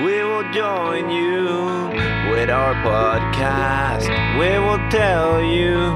[0.00, 1.44] We will join you
[2.32, 4.08] with our podcast.
[4.38, 5.92] We will tell you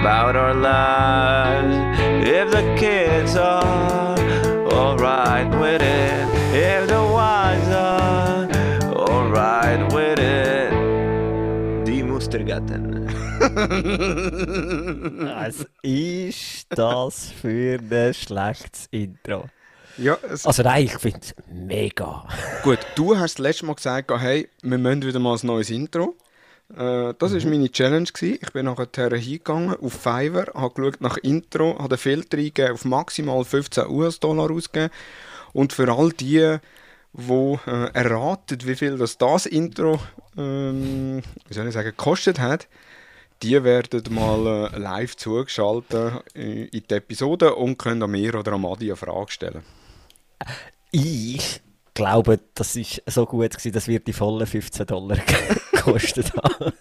[0.00, 1.76] about our lives.
[2.24, 4.16] If the kids are
[4.72, 8.48] alright with it, if the wives are
[8.94, 10.72] alright with it.
[11.84, 13.08] Die Mustergatten.
[15.26, 19.48] Was ist das für ein schlechtes Intro?
[19.98, 22.26] Ja, Also nein, ich finde es mega.
[22.62, 26.16] gut, du hast das letzte Mal gesagt, hey, wir müssen wieder mal ein neues Intro.
[26.76, 28.08] Äh, das war meine Challenge.
[28.12, 28.38] Gewesen.
[28.40, 32.84] Ich bin nachher hingegangen auf Fiverr, habe geschaut nach Intro, habe den Filter eingegeben, auf
[32.84, 34.92] maximal 15 US-Dollar ausgegeben.
[35.52, 36.56] Und für all die,
[37.12, 40.00] die äh, erraten, wie viel das, das Intro
[40.36, 42.68] ähm, wie soll ich sagen, gekostet hat,
[43.42, 48.52] die werden mal äh, live zugeschaltet äh, in die Episode und können an mir oder
[48.52, 49.62] an Adi eine Frage stellen.
[50.90, 51.60] Ich
[51.94, 55.18] glaube, das ist so gut gewesen, das wird die vollen 15 Dollar
[55.72, 56.72] gekostet haben.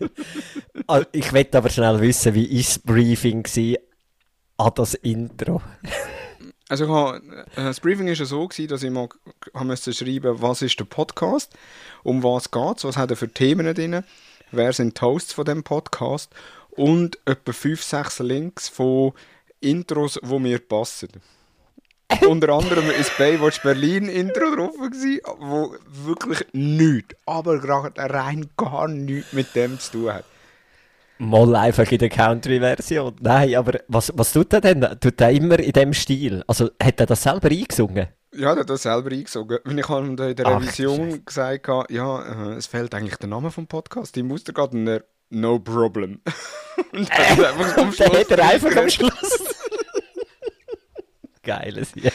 [0.88, 3.46] Also, ich möchte aber schnell wissen, wie ist das Briefing
[4.58, 5.62] an das Intro?
[6.72, 7.18] Also habe,
[7.58, 9.10] äh, das Briefing war ja so, gewesen, dass ich mal
[9.64, 11.54] müssen schreiben was ist der Podcast,
[12.04, 14.06] um was geht es, was hat er für Themen drin,
[14.52, 16.34] wer sind die Hosts von dem Podcast
[16.70, 19.12] und etwa 5, 6 Links von
[19.60, 21.10] Intros, die mir passen.
[22.28, 28.88] Unter anderem ist Baywatch Berlin Intro drauf gewesen, wo wirklich nichts, aber gerade rein gar
[28.88, 30.26] nichts mit dem zu tun hat.
[31.18, 33.16] Mal einfach in der Country-Version.
[33.20, 34.82] Nein, aber was, was tut er denn?
[35.00, 36.44] Tut er immer in dem Stil?
[36.48, 38.08] Also hat er das selber eingesungen?
[38.34, 39.60] Ja, der hat das selber eingesogen.
[39.64, 41.22] Wenn ich ihm da in der Ach, Revision Scheiße.
[41.22, 45.04] gesagt habe, ja, äh, es fehlt eigentlich der Name vom Podcast, die muss gerade er,
[45.30, 46.22] no problem.
[46.92, 48.90] und dann hat er einfach am Der Schluss hat er einfach am.
[48.90, 49.51] Schluss.
[51.44, 52.14] Geiles Jahr.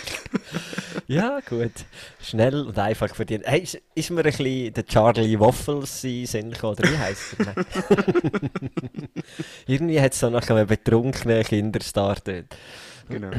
[1.09, 1.73] Ja, gut.
[2.21, 3.47] Schnell und einfach verdient.
[3.47, 7.37] Hey, ist, ist mir ein bisschen der Charlie Waffles in Sinn gekommen, oder wie heisst
[7.39, 7.55] er?
[9.67, 12.57] Irgendwie hat es so nach einem betrunkenen Kinderstar dort.
[13.09, 13.31] Genau.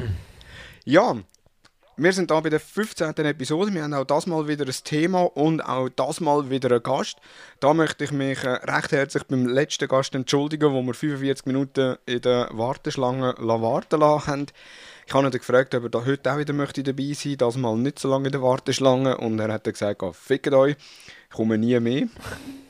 [0.86, 1.18] Ja,
[2.00, 3.09] wir sind da bei der 15.
[3.18, 3.74] Episode.
[3.74, 7.18] Wir haben auch das mal wieder ein Thema und auch das mal wieder einen Gast.
[7.59, 11.97] Da möchte ich mich äh, recht herzlich beim letzten Gast entschuldigen, wo wir 45 Minuten
[12.06, 14.46] in der Warteschlange la warten lassen haben.
[15.07, 17.38] Ich habe ihn gefragt, ob er da heute auch wieder möchte dabei sein möchte.
[17.38, 19.16] Das mal nicht so lange in der Warteschlange.
[19.16, 20.75] Und er hat dann gesagt, oh, fickt euch,
[21.29, 22.09] ich komme nie mehr.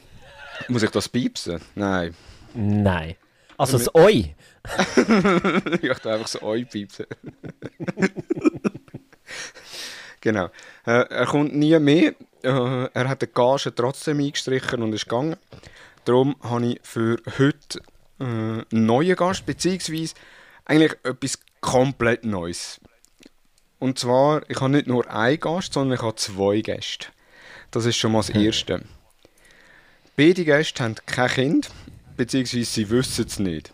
[0.68, 1.60] Muss ich das piepsen?
[1.74, 2.14] Nein.
[2.54, 3.16] Nein.
[3.58, 4.36] Also das Oi.
[5.82, 7.08] ich dachte einfach so euch piepsen.
[10.22, 10.46] genau.
[10.86, 12.14] Äh, er kommt nie mehr.
[12.44, 15.38] Äh, er hat die Gage trotzdem eingestrichen und ist gegangen.
[16.06, 17.80] Darum habe ich für heute
[18.20, 20.14] äh, einen neuen Gast, beziehungsweise
[20.66, 22.80] eigentlich etwas komplett Neues.
[23.80, 27.08] Und zwar, ich habe nicht nur einen Gast, sondern ich habe zwei Gäste.
[27.72, 28.84] Das ist schon mal das Erste.
[30.16, 31.70] Beide Gäste haben kein Kind,
[32.16, 33.72] beziehungsweise sie wissen es nicht.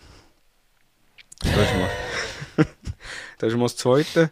[1.39, 1.89] Das ist mal,
[3.37, 4.31] das ist mal das Zweite.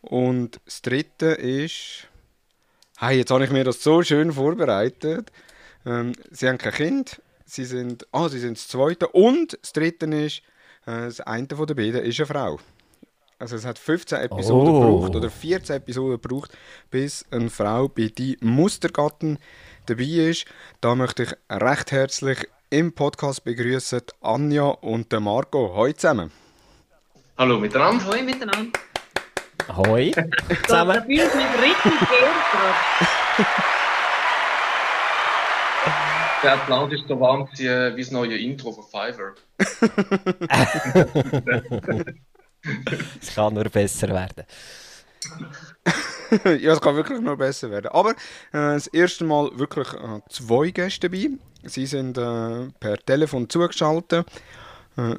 [0.00, 2.08] Und das Dritte ist...
[2.98, 5.30] Hey, jetzt habe ich mir das so schön vorbereitet.
[5.84, 7.22] Ähm, sie haben kein Kind.
[7.44, 8.06] Sie sind...
[8.12, 9.08] Ah, sie sind das Zweite.
[9.08, 10.38] Und das Dritte ist...
[10.86, 12.58] Äh, das eine von den beiden ist eine Frau.
[13.42, 14.80] Also es hat 15 Episoden Oh.
[15.00, 16.52] gebraucht oder 14 Episoden gebraucht,
[16.92, 19.40] bis eine Frau bei die Mustergatten
[19.86, 20.44] dabei ist.
[20.80, 25.72] Da möchte ich recht herzlich im Podcast begrüßen Anja und den Marco.
[25.74, 26.30] Hallo zusammen.
[27.36, 28.04] Hallo miteinander.
[28.06, 28.78] Hallo miteinander.
[29.76, 30.12] Hoi.
[30.12, 31.02] Da, da Zusammen.
[31.02, 31.92] fühle ich mich richtig.
[36.44, 39.34] Der Applaus ist so warm gewesen, wie das neue Intro von Fiverr.
[43.20, 44.44] Es kann nur besser werden.
[46.60, 47.88] ja, es kann wirklich noch besser werden.
[47.88, 48.14] Aber äh,
[48.52, 51.30] das erste Mal wirklich äh, zwei Gäste dabei.
[51.64, 54.26] Sie sind äh, per Telefon zugeschaltet.
[54.96, 55.16] Äh,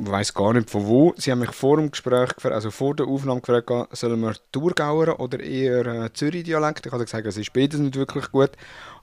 [0.00, 1.14] ich weiß gar nicht von wo.
[1.16, 5.40] Sie haben mich vor dem Gespräch, also vor der Aufnahme gefragt, sollen wir Thurgauer oder
[5.40, 6.86] eher äh, Zürich-Dialekt?
[6.86, 8.50] Ich habe gesagt, es ist beides nicht wirklich gut.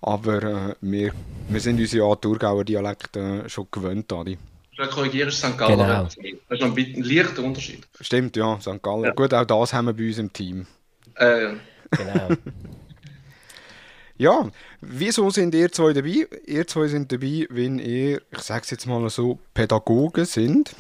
[0.01, 1.12] Aber äh, wir,
[1.50, 4.38] wir sind uns ja Thurgauer Dialekt äh, schon gewöhnt, Adi.
[4.77, 5.57] Ich korrigiere, ist St.
[5.57, 5.77] Gallen.
[5.77, 6.04] Genau.
[6.04, 7.88] Das ist noch ein, bisschen, ein leichter Unterschied.
[8.01, 8.81] Stimmt, ja, St.
[8.81, 9.06] Gallen.
[9.06, 9.12] Ja.
[9.12, 10.68] Gut, auch das haben wir bei uns im Team.
[11.16, 11.54] Äh,
[11.92, 12.30] Genau.
[14.18, 14.50] Ja,
[14.80, 16.25] wieso sind ihr zwei dabei?
[16.45, 20.74] Ihr zwei sind dabei, wenn ihr, ich sage es jetzt mal so, Pädagogen sind.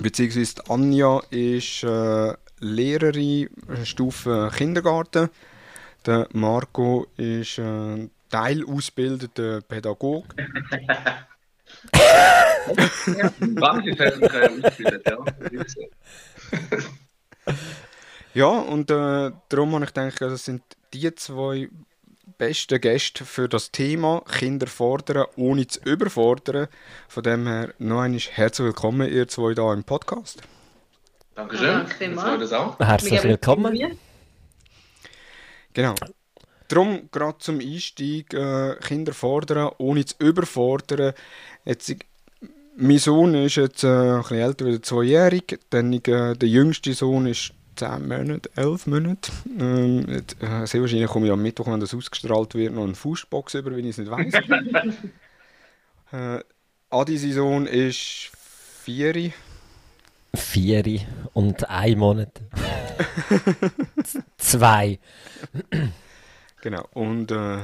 [0.00, 5.30] Beziehungsweise Anja ist äh, Lehrerin äh, Stufe Kindergarten.
[6.06, 10.26] Der Marco ist äh, teilausgebildeter Pädagoge.
[18.34, 18.48] Ja.
[18.48, 20.62] Und äh, darum habe ich gedacht, das sind
[20.92, 21.68] die zwei
[22.38, 26.68] besten Gäste für das Thema Kinder fordern, ohne zu überfordern.
[27.08, 30.42] Von dem her noch einmal herzlich willkommen, ihr zwei hier im Podcast.
[31.34, 31.86] Dankeschön.
[31.98, 32.78] Danke das auch.
[32.78, 33.98] Herzlich willkommen.
[35.72, 35.94] Genau.
[36.68, 41.12] Darum gerade zum Einstieg äh, Kinder fordern, ohne zu überfordern.
[41.64, 41.94] Jetzt,
[42.76, 45.58] mein Sohn ist jetzt äh, ein bisschen älter, wieder zweijährig.
[45.70, 46.00] Dann, äh,
[46.36, 49.32] der jüngste Sohn ist 10 Monate, 11 Monate.
[49.58, 52.94] Ähm, jetzt, äh, sehr wahrscheinlich komme ich am Mittwoch, wenn das ausgestrahlt wird, noch eine
[52.94, 54.34] Fußbox über, wenn ich es nicht weiß.
[56.12, 56.44] äh,
[56.90, 58.30] Adi, sein Sohn ist
[58.82, 59.32] 4.
[60.34, 61.00] Vier
[61.32, 62.40] und ein Monat.
[64.36, 64.98] Zwei.
[66.60, 66.88] Genau.
[66.92, 67.58] Und äh,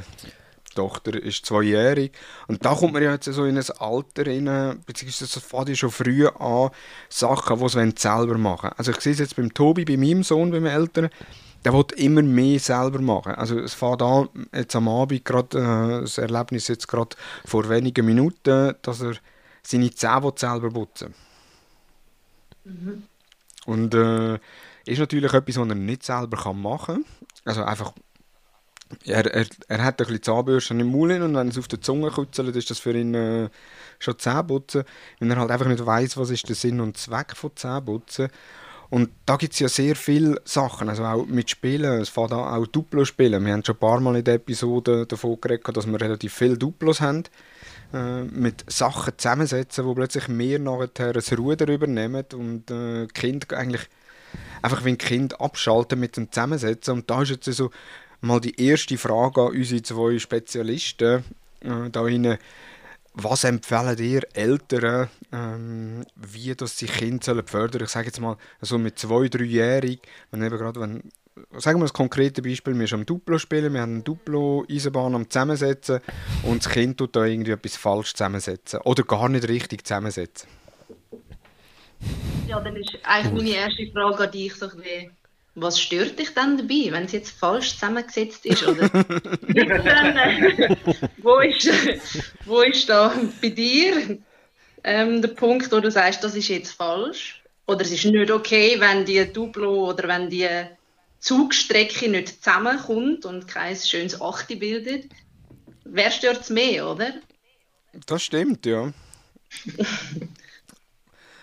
[0.71, 2.13] die Tochter ist zweijährig.
[2.47, 5.91] Und da kommt man ja jetzt so in ein Alter rein, beziehungsweise das fängt schon
[5.91, 6.71] früh an,
[7.09, 8.75] Sachen, die sie selber machen wollen.
[8.77, 11.11] Also ich sehe es jetzt beim Tobi, bei meinem Sohn, beim Älteren,
[11.65, 13.35] der will immer mehr selber machen.
[13.35, 18.07] Also es fängt an, jetzt am Abend gerade, äh, das Erlebnis jetzt gerade vor wenigen
[18.07, 19.15] Minuten, dass er
[19.63, 21.15] seine Zähne selber putzen
[23.67, 24.39] Und äh,
[24.87, 27.05] ist natürlich etwas, was er nicht selber kann machen kann.
[27.45, 27.93] Also einfach
[29.05, 32.11] er, er, er hat ein bisschen Zahnbürste im Mund und wenn es auf der Zunge
[32.11, 33.49] kutzelt, ist das für ihn äh,
[33.99, 34.85] schon Zähneputzen.
[35.19, 38.29] Wenn er halt einfach nicht weiß, was ist der Sinn und Zweck von Zähneputzen.
[38.91, 42.41] Und da gibt es ja sehr viele Sachen, also auch mit Spielen, es fängt an,
[42.41, 43.47] auch Duplo spielen.
[43.47, 46.59] Wir haben schon ein paar Mal in der Episode davon geredet, dass wir relativ viele
[46.59, 47.23] Duplos haben,
[47.95, 53.89] äh, mit Sachen zusammensetzen, wo plötzlich wir nachher ein Ruder übernehmen und äh, Kinder eigentlich
[54.61, 56.95] einfach wie ein Kind abschalten mit dem Zusammensetzen.
[56.95, 57.71] Und da ist jetzt so
[58.21, 61.25] mal die erste Frage an unsere zwei Spezialisten
[61.61, 62.39] äh, da rein.
[63.13, 67.83] Was empfehlen ihr Eltern, ähm, wie das sie Kinder sollen fördern?
[67.83, 70.01] Ich sage jetzt mal, so mit zwei, dreijährig,
[70.31, 71.03] wenn eben gerade, wenn,
[71.59, 75.29] sagen wir ein konkretes Beispiel, wir sind am Duplo spielen, wir haben eine Duplo-Eisenbahn am
[75.29, 76.01] Zusammensetzen
[76.45, 80.49] und das Kind tut da irgendwie etwas falsch zusammensetzen oder gar nicht richtig zusammensetzen.
[82.47, 85.11] Ja, dann ist eigentlich meine erste Frage an dich so ein
[85.55, 88.67] was stört dich denn dabei, wenn es jetzt falsch zusammengesetzt ist?
[88.67, 90.77] Oder dann, äh,
[91.19, 91.69] wo, ist,
[92.45, 93.13] wo ist da
[93.43, 94.19] bei dir
[94.85, 97.43] ähm, der Punkt, wo du sagst, das ist jetzt falsch?
[97.67, 100.49] Oder es ist nicht okay, wenn die Duplo oder wenn die
[101.19, 105.11] Zugstrecke nicht zusammenkommt und kein schönes Achte bildet?
[105.85, 107.15] Wer stört es mehr, oder?
[108.07, 108.93] Das stimmt, ja.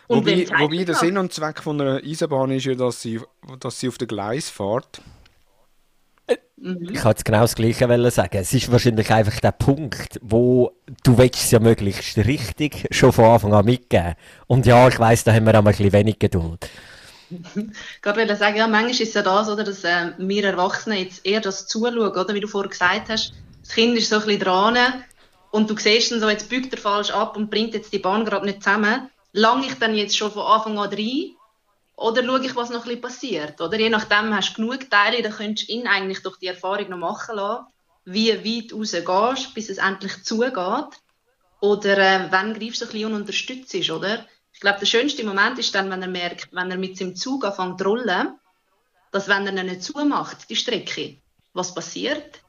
[0.08, 0.96] Und Wobei, wobei der?
[0.96, 3.20] Sinn und Zweck von einer Eisenbahn ist ja, dass sie,
[3.60, 5.02] dass sie auf den Gleis fährt.
[6.60, 8.38] Ich kann jetzt genau das Gleiche sagen.
[8.38, 10.72] Es ist wahrscheinlich einfach der Punkt, wo
[11.04, 14.16] du willst es ja möglichst richtig schon von Anfang an mitgeben.
[14.48, 16.68] Und ja, ich weiss, da haben wir auch ein bisschen wenig Geduld.
[18.02, 21.26] gerade wollte sagen, ja, manchmal ist es ja das, oder, dass äh, wir Erwachsene jetzt
[21.26, 23.34] eher das zuschauen, oder, wie du vorher gesagt hast.
[23.64, 24.78] Das Kind ist so ein bisschen dran
[25.52, 28.26] und du siehst dann so, jetzt biegt er falsch ab und bringt jetzt die Bahn
[28.26, 29.10] gerade nicht zusammen.
[29.38, 31.36] Lange ich dann jetzt schon von Anfang an rein
[31.96, 33.62] oder schaue ich, was noch ein passiert?
[33.62, 36.90] Oder je nachdem hast du genug Teile, dann könntest du ihn eigentlich durch die Erfahrung
[36.90, 37.68] noch machen lassen,
[38.06, 40.92] wie weit raus gehst, bis es endlich zugeht.
[41.60, 44.26] Oder äh, wann greifst du ein bisschen und unterstützt, oder?
[44.54, 47.46] Ich glaube, der schönste Moment ist dann, wenn er merkt, wenn er mit seinem Zug
[47.46, 48.40] anfängt zu rollen,
[49.12, 51.18] dass wenn er ihn nicht zumacht, die Strecke,
[51.54, 52.42] was passiert?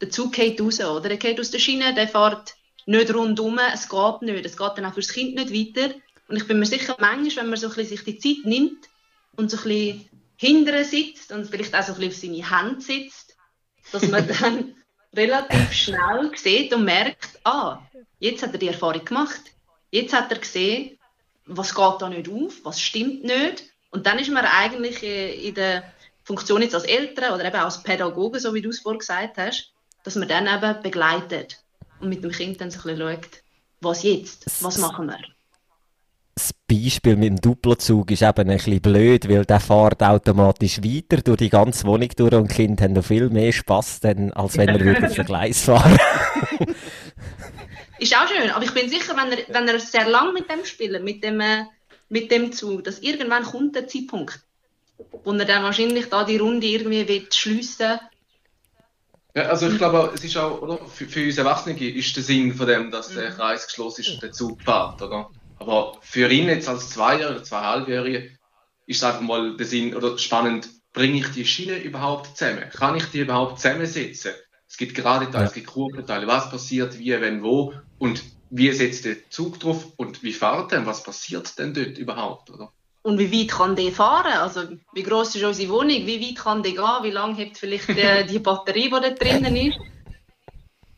[0.00, 1.10] Der Zug geht raus, oder?
[1.10, 2.54] Er geht aus der Schiene, der fährt
[2.86, 4.46] nicht rundum, es geht nicht.
[4.46, 5.94] Es geht dann auch fürs Kind nicht weiter.
[6.28, 8.88] Und ich bin mir sicher, manchmal, wenn man so ein bisschen sich die Zeit nimmt
[9.36, 12.80] und so ein bisschen hinterher sitzt und vielleicht auch so ein bisschen auf seine Hände
[12.80, 13.36] sitzt,
[13.92, 14.74] dass man dann
[15.14, 17.80] relativ schnell sieht und merkt, ah,
[18.18, 19.40] jetzt hat er die Erfahrung gemacht.
[19.90, 20.98] Jetzt hat er gesehen,
[21.46, 23.64] was geht da nicht auf, was stimmt nicht.
[23.90, 25.84] Und dann ist man eigentlich äh, in der
[26.24, 29.72] Funktion jetzt als Eltern oder eben als Pädagoge, so wie du es vorhin gesagt hast,
[30.02, 31.58] dass man dann eben begleitet
[32.00, 33.42] und mit dem Kind dann so ein bisschen schaut,
[33.80, 35.18] was jetzt, was machen wir.
[36.34, 41.20] Das Beispiel mit dem Duplozug ist eben ein bisschen blöd, weil der fährt automatisch weiter
[41.22, 44.56] durch die ganze Wohnung durch und die Kinder haben noch viel mehr Spass, dann, als
[44.56, 45.98] wenn er würde auf den Gleis fahren
[47.98, 50.64] Ist auch schön, aber ich bin sicher, wenn er, wenn er sehr lang mit dem
[50.64, 51.66] spielt, mit dem, äh,
[52.08, 54.40] mit dem Zug, dass irgendwann kommt der Zeitpunkt,
[55.24, 58.00] wo er dann wahrscheinlich da die Runde irgendwie wird schliessen
[59.34, 60.78] Ja, also ich glaube, es ist auch, oder?
[60.86, 64.22] Für, für uns Erwachsene ist der Sinn von dem, dass der Kreis geschlossen ist und
[64.22, 65.30] der Zug fährt, oder?
[65.62, 68.30] Aber für ihn jetzt als Zweijähriger oder Zweieinhalbjährige
[68.86, 72.68] ist es einfach mal der Sinn, oder spannend, bringe ich die Schiene überhaupt zusammen?
[72.70, 74.32] Kann ich die überhaupt zusammensetzen?
[74.68, 75.48] Es gibt gerade Teile, Ja.
[75.48, 80.22] es gibt Kurventeile, was passiert, wie, wenn, wo und wie setzt der Zug drauf und
[80.24, 82.72] wie fährt denn, was passiert denn dort überhaupt, oder?
[83.02, 84.32] Und wie weit kann der fahren?
[84.32, 84.62] Also,
[84.94, 86.06] wie groß ist unsere Wohnung?
[86.06, 87.02] Wie weit kann der gehen?
[87.02, 89.78] Wie lange hebt vielleicht die, die Batterie, die da drinnen ist?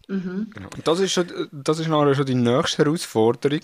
[0.08, 0.48] Mhm.
[0.52, 0.68] Genau.
[0.74, 3.60] Und das ist, schon, das ist nachher schon die nächste Herausforderung,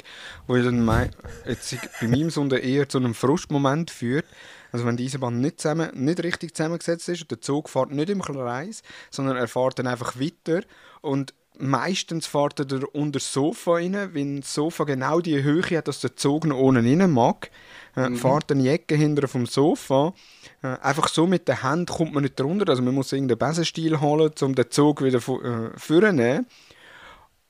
[0.46, 1.10] wo ich dann mei-
[1.46, 4.24] jetzt bei meinem Sohn eher zu einem Frustmoment führt.
[4.72, 8.08] Also wenn die Eisenbahn nicht, zusammen, nicht richtig zusammengesetzt ist und der Zug fährt nicht
[8.08, 10.62] im Kreis, sondern er fährt dann einfach weiter
[11.00, 15.88] und meistens fährt er unter das Sofa rein, wenn das Sofa genau die Höhe hat,
[15.88, 17.50] dass der Zug noch unten rein mag,
[17.96, 20.14] äh, fährt dann die Ecke hinter vom Sofa.
[20.62, 24.00] Äh, einfach so mit der Hand kommt man nicht drunter, also man muss irgendeinen Besenstiel
[24.00, 26.46] holen, um den Zug wieder äh, vorzunehmen.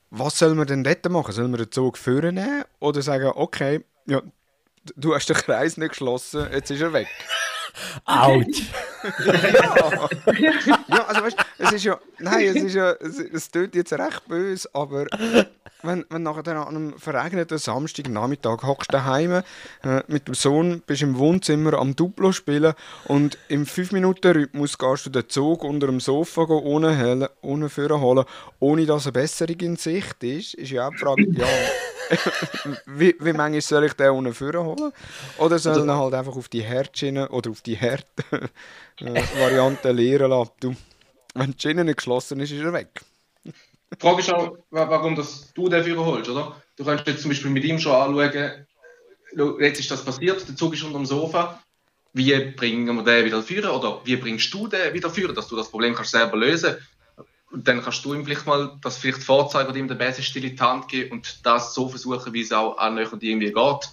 [0.09, 1.33] Was soll man denn dort machen?
[1.33, 4.21] Soll man den Zug vornehmen oder sagen, okay, ja,
[4.95, 7.07] du hast den Kreis nicht geschlossen, jetzt ist er weg?
[8.05, 8.63] Autsch!
[10.87, 13.93] Ja, also weißt du, es ist ja, nein, es ist ja, es, es tut jetzt
[13.93, 15.05] recht böse, aber
[15.83, 19.41] wenn, wenn nachher dann an einem verregneten Samstagnachmittag hockst du daheim
[19.83, 22.73] äh, mit dem Sohn, bist im Wohnzimmer am Duplo spielen
[23.05, 28.25] und im 5-Minuten-Rhythmus gehst du den Zug unter dem Sofa ohne ohne Führer holen,
[28.59, 31.47] ohne dass eine Besserung in Sicht ist, ist ja auch die Frage, ja,
[32.85, 34.91] wie, wie manchmal soll ich den ohne Führer holen?
[35.37, 37.75] Oder soll ich ihn halt einfach auf die Herzschiene oder auf die
[39.07, 40.51] Herd-Variante leeren lassen?
[40.59, 40.75] Du,
[41.33, 43.01] wenn die Schiene nicht geschlossen ist, ist er weg.
[43.45, 43.51] Die
[43.99, 46.61] Frage ist auch, wa- warum das du den Führer holst, oder?
[46.77, 48.65] Du kannst jetzt zum Beispiel mit ihm schon anschauen,
[49.35, 51.61] schau, jetzt ist das passiert, der Zug ist unter dem Sofa.
[52.13, 55.55] Wie bringen wir den wieder führen oder wie bringst du den wieder führen, dass du
[55.55, 56.75] das Problem kannst selber lösen
[57.51, 60.55] und dann kannst du ihm vielleicht mal das vielleicht vorzeigen oder ihm den Besenstiel in
[60.55, 63.89] die Hand geben und das so versuchen, wie es auch annähernd irgendwie geht.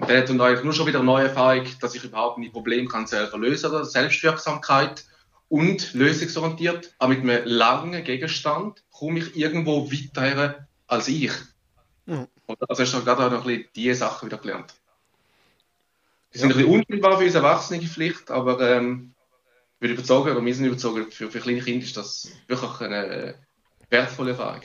[0.00, 2.52] Und der hat dann eigentlich nur schon wieder eine neue Erfahrung, dass ich überhaupt mein
[2.52, 5.04] Problem kann selber lösen oder Selbstwirksamkeit
[5.48, 11.32] und lösungsorientiert, aber mit einem langen Gegenstand komme ich irgendwo weiter als ich.
[12.46, 12.64] Oder?
[12.68, 14.72] Also hast du gerade auch noch ein bisschen diese Sachen wieder gelernt.
[16.32, 19.14] Die sind ein bisschen unmittelbar für uns Erwachsene Pflicht, aber ähm,
[19.74, 23.06] ich bin überzeugt, oder wir sind überzeugt, für, für kleine Kinder ist das wirklich eine
[23.06, 23.34] äh,
[23.90, 24.62] wertvolle Erfahrung.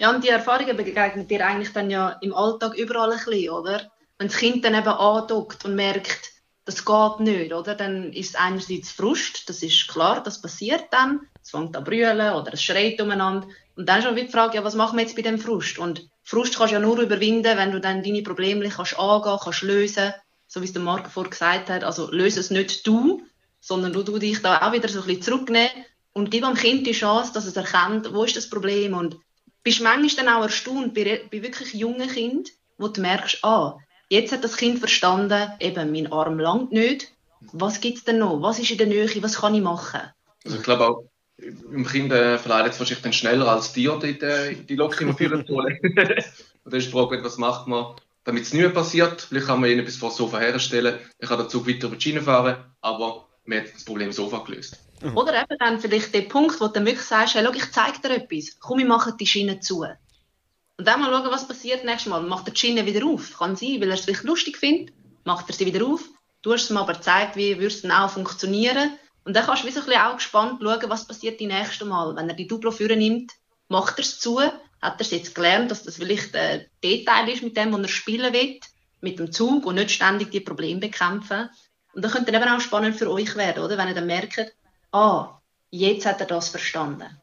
[0.00, 3.92] Ja, und die Erfahrungen begegnet dir eigentlich dann ja im Alltag überall ein bisschen, oder?
[4.16, 6.30] Wenn das Kind dann eben andockt und merkt,
[6.64, 7.74] das geht nicht, oder?
[7.74, 11.20] Dann ist es einerseits Frust, das ist klar, das passiert dann.
[11.42, 13.46] Es fängt an brüllen oder es schreit umeinander.
[13.76, 15.78] Und dann ist schon wieder die Frage, ja, was machen wir jetzt bei dem Frust?
[15.78, 19.60] Und Frust kannst du ja nur überwinden, wenn du dann deine Probleme kannst angehen, kannst
[19.60, 20.14] lösen,
[20.46, 21.84] so wie es der Marco vorher gesagt hat.
[21.84, 23.20] Also löse es nicht du,
[23.60, 26.86] sondern du, du dich da auch wieder so ein bisschen zurücknehmen und gib am Kind
[26.86, 29.18] die Chance, dass es erkennt, wo ist das Problem und
[29.62, 32.44] bist manchmal dann auch erstaunt bei, bei wirklich jungen Kindern,
[32.78, 37.12] wo du merkst, ah, jetzt hat das Kind verstanden, eben, mein Arm langt nicht,
[37.52, 40.00] was gibt es denn noch, was ist in der Nähe, was kann ich machen?
[40.44, 41.04] Also ich glaube auch,
[41.38, 45.46] im Kind äh, verleidet es wahrscheinlich dann schneller als dir die, die, die immer führen
[45.46, 45.78] zu holen.
[45.82, 49.22] Und dann ist die Frage, was macht man, damit es nicht mehr passiert.
[49.22, 51.96] Vielleicht kann man ihnen etwas vor das Sofa herstellen, ich kann den Zug weiter über
[51.96, 54.78] die Schiene fahren, aber man hat das Problem Sofa gelöst.
[55.14, 58.00] Oder eben dann vielleicht der Punkt, wo du dann wirklich sagst, hey, schau, ich zeige
[58.00, 59.80] dir etwas, komm, wir machen die Schiene zu.
[59.80, 62.22] Und dann mal schauen, was passiert nächstes Mal.
[62.22, 63.36] Macht er die Schiene wieder auf?
[63.38, 66.02] Kann sein, weil er es vielleicht lustig findet, macht er sie wieder auf.
[66.42, 68.92] Du hast es ihm aber gezeigt, wie würde es dann auch funktionieren.
[69.24, 71.84] Und dann kannst du wie so ein bisschen auch gespannt schauen, was passiert die nächste
[71.84, 72.16] Mal.
[72.16, 73.32] Wenn er die Duplo führen nimmt,
[73.68, 77.42] macht er es zu, hat er es jetzt gelernt, dass das vielleicht ein Detail ist
[77.42, 78.60] mit dem, was er spielen will,
[79.00, 81.50] mit dem Zug und nicht ständig die Probleme bekämpfen.
[81.92, 83.76] Und dann könnte dann eben auch spannend für euch werden, oder?
[83.76, 84.52] Wenn ihr dann merkt,
[84.92, 87.20] ah, jetzt hat er das verstanden.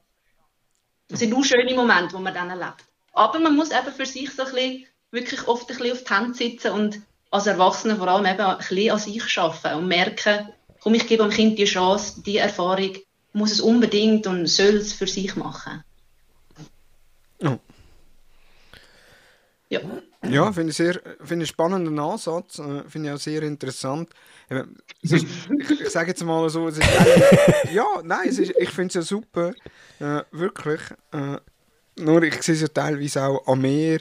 [1.07, 2.83] Das sind auch schöne Momente, die man dann erlebt.
[3.13, 6.13] Aber man muss eben für sich so ein bisschen, wirklich oft ein bisschen auf die
[6.13, 10.49] Hand sitzen und als Erwachsene vor allem eben ein bisschen an sich arbeiten und merken,
[10.81, 12.97] komm, ich gebe dem Kind die Chance, die Erfahrung
[13.33, 15.83] muss es unbedingt und soll es für sich machen.
[17.41, 17.59] Ja.
[19.69, 19.81] Ja.
[20.29, 24.09] Ja, finde ich sehr finde ich spannenden Ansatz, äh, finde ich auch sehr interessant.
[25.01, 25.25] Ist, ich,
[25.81, 26.87] ich sage jetzt mal so, es ist
[27.73, 29.53] ja, nein, es ist, ich finde es ja super,
[29.99, 30.81] äh, wirklich.
[31.11, 31.37] Äh,
[31.99, 33.99] nur ich sehe es ja teilweise auch an mir.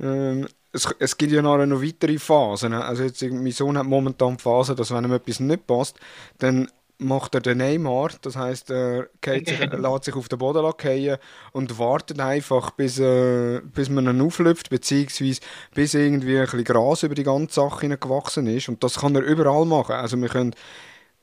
[0.00, 2.70] Ähm, es, es gibt ja nachher noch weitere Phasen.
[2.70, 2.84] ne?
[2.84, 5.98] Also jetzt, mein Sohn hat momentan die Phase, dass wenn ihm etwas nicht passt,
[6.38, 6.68] dann
[6.98, 11.18] macht er den Neymar, das heißt, er sich, lässt sich auf den Boden fallen
[11.52, 15.40] und wartet einfach, bis, äh, bis man ihn auflüpft, beziehungsweise
[15.74, 18.68] bis irgendwie ein bisschen Gras über die ganze Sache hineingewachsen ist.
[18.68, 19.96] Und das kann er überall machen.
[19.96, 20.54] Also wir können,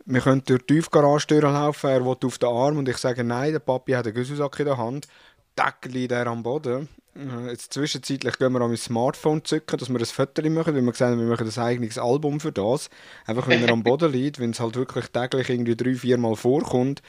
[0.06, 3.54] wir können durch die Tiefgarage laufen, er will auf den Arm und ich sage, nein,
[3.54, 5.08] der Papi hat einen Güsselsack in der Hand.
[5.56, 6.88] Tack liegt er am Boden.
[7.16, 10.82] Äh, Jetzt zwischenzeitlich gehen wir an mein Smartphone zücken, dass wir ein Foto machen, weil
[10.82, 12.90] wir haben, wir machen ein eigenes Album für das.
[13.26, 16.36] Einfach wenn er am Boden liegt, wenn es halt wirklich täglich irgendwie drei, vier Mal
[16.36, 17.02] vorkommt.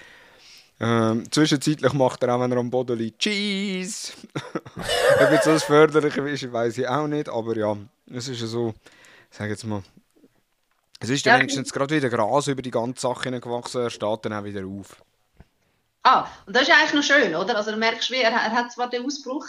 [0.80, 4.12] Ähm, zwischenzeitlich macht er auch, wenn er am Boden liegt, Cheese!
[5.20, 7.76] Ob jetzt das förderlich ist, weiß ich auch nicht, aber ja,
[8.10, 8.74] es ist ja so,
[9.30, 9.82] ich sage jetzt mal,
[11.00, 14.32] es ist Ja, wenigstens gerade wieder Gras über die ganze Sache gewachsen, er steht dann
[14.32, 14.96] auch wieder auf.
[16.02, 17.56] Ah, und das ist eigentlich noch schön, oder?
[17.56, 19.46] Also du merkst, wie, er, er hat zwar den Ausbruch,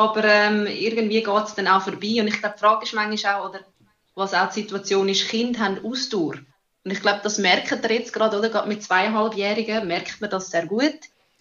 [0.00, 2.20] aber ähm, irgendwie geht es dann auch vorbei.
[2.20, 3.60] Und ich glaube, die Frage ist manchmal auch, oder
[4.14, 6.34] was auch die Situation ist, Kinder haben Ausdauer.
[6.84, 8.48] Und ich glaube, das merkt ihr jetzt gerade, oder?
[8.48, 10.98] Gerade mit zweieinhalbjährigen merkt man das sehr gut.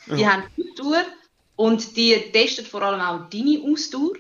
[0.08, 0.34] Die Ja.
[0.34, 1.04] haben Ausdauer
[1.56, 4.16] und die testen vor allem auch deine Ausdauer.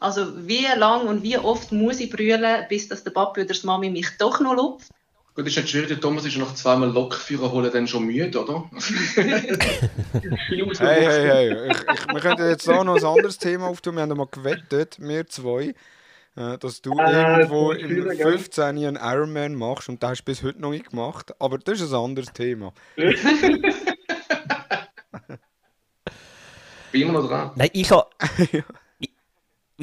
[0.00, 3.66] Also wie lang und wie oft muss ich brüllen, bis dass der Papi oder die
[3.66, 4.90] Mami mich doch noch lupft.
[5.34, 8.40] Gut, ist nicht schwierig, der Thomas ist ja nach zweimal Lokführer holen dann schon müde,
[8.40, 8.70] oder?
[10.78, 11.70] Hey, hey, hey.
[11.70, 13.96] Ich, ich, wir könnten jetzt da noch ein anderes Thema auftun.
[13.96, 15.74] Wir haben mal gewettet, wir zwei,
[16.36, 18.30] äh, dass du Äh, irgendwo im schwierig, gell?
[18.32, 21.34] 15 einen Ironman machst und das hast du bis heute noch nicht gemacht.
[21.40, 22.72] Aber das ist ein anderes Thema.
[26.92, 27.50] Bin immer noch dran.
[27.56, 28.08] Nein, ich habe.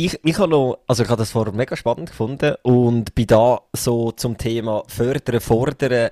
[0.05, 3.62] ich, ich, habe noch, also ich habe das vorher mega spannend gefunden und bin da
[3.74, 6.10] so zum Thema Fördern, Fordern,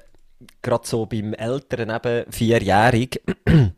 [0.61, 3.21] gerade so beim Älteren eben vierjährig.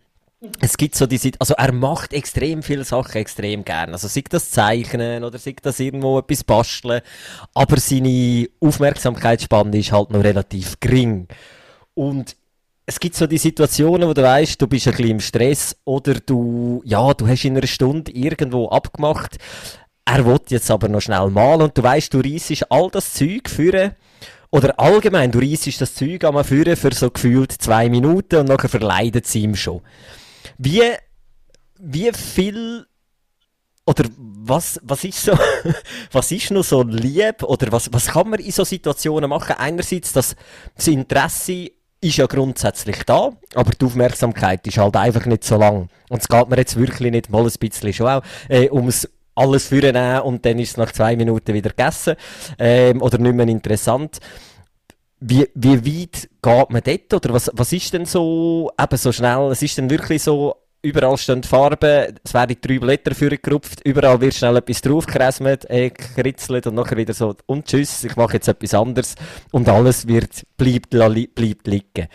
[0.59, 3.91] Es gibt so diese, also er macht extrem viele Sachen extrem gern.
[3.91, 7.01] Also sei das Zeichnen oder sei das irgendwo etwas basteln,
[7.53, 11.27] aber seine Aufmerksamkeitsspanne ist halt noch relativ gering.
[11.93, 12.35] Und
[12.87, 16.15] es gibt so die Situationen, wo du weißt, du bist ein bisschen im Stress oder
[16.15, 19.37] du, ja, du hast in einer Stunde irgendwo abgemacht.
[20.05, 23.49] Er will jetzt aber noch schnell malen und du weißt, du reissest all das Zeug
[23.49, 23.95] führen.
[24.49, 28.67] Oder allgemein, du reissest das Zeug einmal führen für so gefühlt zwei Minuten und nachher
[28.67, 29.81] verleidet es ihm schon.
[30.57, 30.83] Wie,
[31.79, 32.85] wie viel
[33.85, 35.37] oder was, was ist so,
[36.11, 39.55] was ist noch so lieb oder was, was kann man in so Situationen machen?
[39.57, 40.35] Einerseits, das,
[40.75, 45.87] das Interesse ist ja grundsätzlich da, aber die Aufmerksamkeit ist halt einfach nicht so lang.
[46.09, 49.07] Und es geht mir jetzt wirklich nicht mal ein bisschen schon auch, äh, ums
[49.41, 52.15] alles vornehmen und dann ist es nach zwei Minuten wieder gegessen,
[52.59, 54.19] ähm, oder nicht mehr interessant.
[55.19, 57.13] Wie, wie weit geht man dort?
[57.13, 61.17] Oder was, was ist denn so, eben so schnell, es ist denn wirklich so, überall
[61.17, 66.75] stehen Farben, es werden drei Blätter vorgerupft, überall wird schnell etwas draufgeresmet, äh, gekritzelt und
[66.75, 69.15] nachher wieder so, und tschüss, ich mache jetzt etwas anderes
[69.51, 72.07] und alles wird, bleibt, bleibt liegen.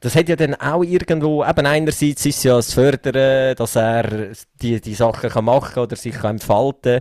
[0.00, 4.32] Das hat ja dann auch irgendwo, eben einerseits ist es ja das Fördern, dass er
[4.62, 7.00] die, die Sachen kann machen oder sich kann entfalten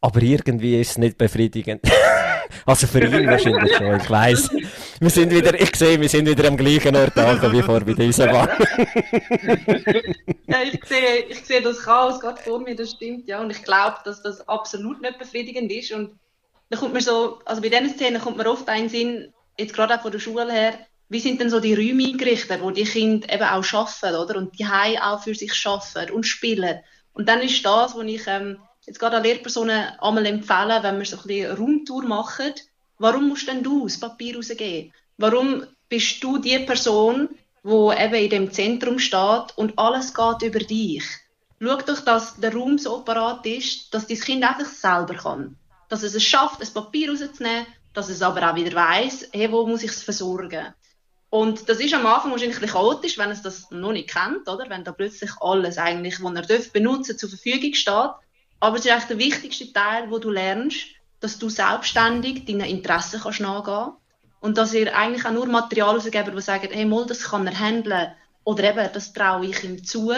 [0.00, 1.82] aber irgendwie ist es nicht befriedigend.
[2.66, 4.48] also für ihn wahrscheinlich schon, ich weiss.
[5.00, 7.94] Wir sind wieder, ich sehe, wir sind wieder am gleichen Ort angekommen wie vor bei
[7.94, 8.48] dieser Bar.
[10.46, 13.40] Ja, ich sehe, ich sehe das Chaos gerade vor mir, das stimmt, ja.
[13.40, 15.92] Und ich glaube, dass das absolut nicht befriedigend ist.
[15.92, 16.18] Und
[16.70, 19.96] dann kommt mir so, also bei diesen Szenen kommt mir oft ein Sinn, jetzt gerade
[19.96, 20.74] auch von der Schule her,
[21.08, 24.36] wie sind denn so die Räume eingerichtet, wo die Kinder eben auch arbeiten, oder?
[24.36, 26.80] Und die auch für sich arbeiten und spielen.
[27.14, 31.06] Und dann ist das, was ich ähm, jetzt gerade an Lehrpersonen einmal empfehle, wenn wir
[31.06, 32.52] so ein bisschen eine Raumtour machen,
[32.98, 34.92] warum musst denn du das Papier rausgeben?
[35.16, 37.28] Warum bist du die Person,
[37.62, 41.04] wo eben in dem Zentrum steht und alles geht über dich?
[41.60, 45.56] Schau doch, dass der Raum so parat ist, dass dein Kind einfach selber kann.
[45.88, 49.66] Dass es es schafft, ein Papier rauszunehmen, dass es aber auch wieder weiss, hey, wo
[49.66, 50.72] muss ich es versorgen?
[51.30, 54.68] Und das ist am Anfang wahrscheinlich ein chaotisch, wenn es das noch nicht kennt, oder?
[54.68, 58.10] Wenn da plötzlich alles eigentlich, was er darf benutzen, zur Verfügung steht.
[58.60, 60.86] Aber es ist eigentlich der wichtigste Teil, wo du lernst,
[61.20, 63.92] dass du selbstständig deinen Interessen kannst nachgehen
[64.40, 67.58] und dass ihr eigentlich auch nur Material rausgebt, das sagt, hey, mal, das kann er
[67.58, 68.12] handeln
[68.44, 70.12] oder eben, das traue ich ihm zu.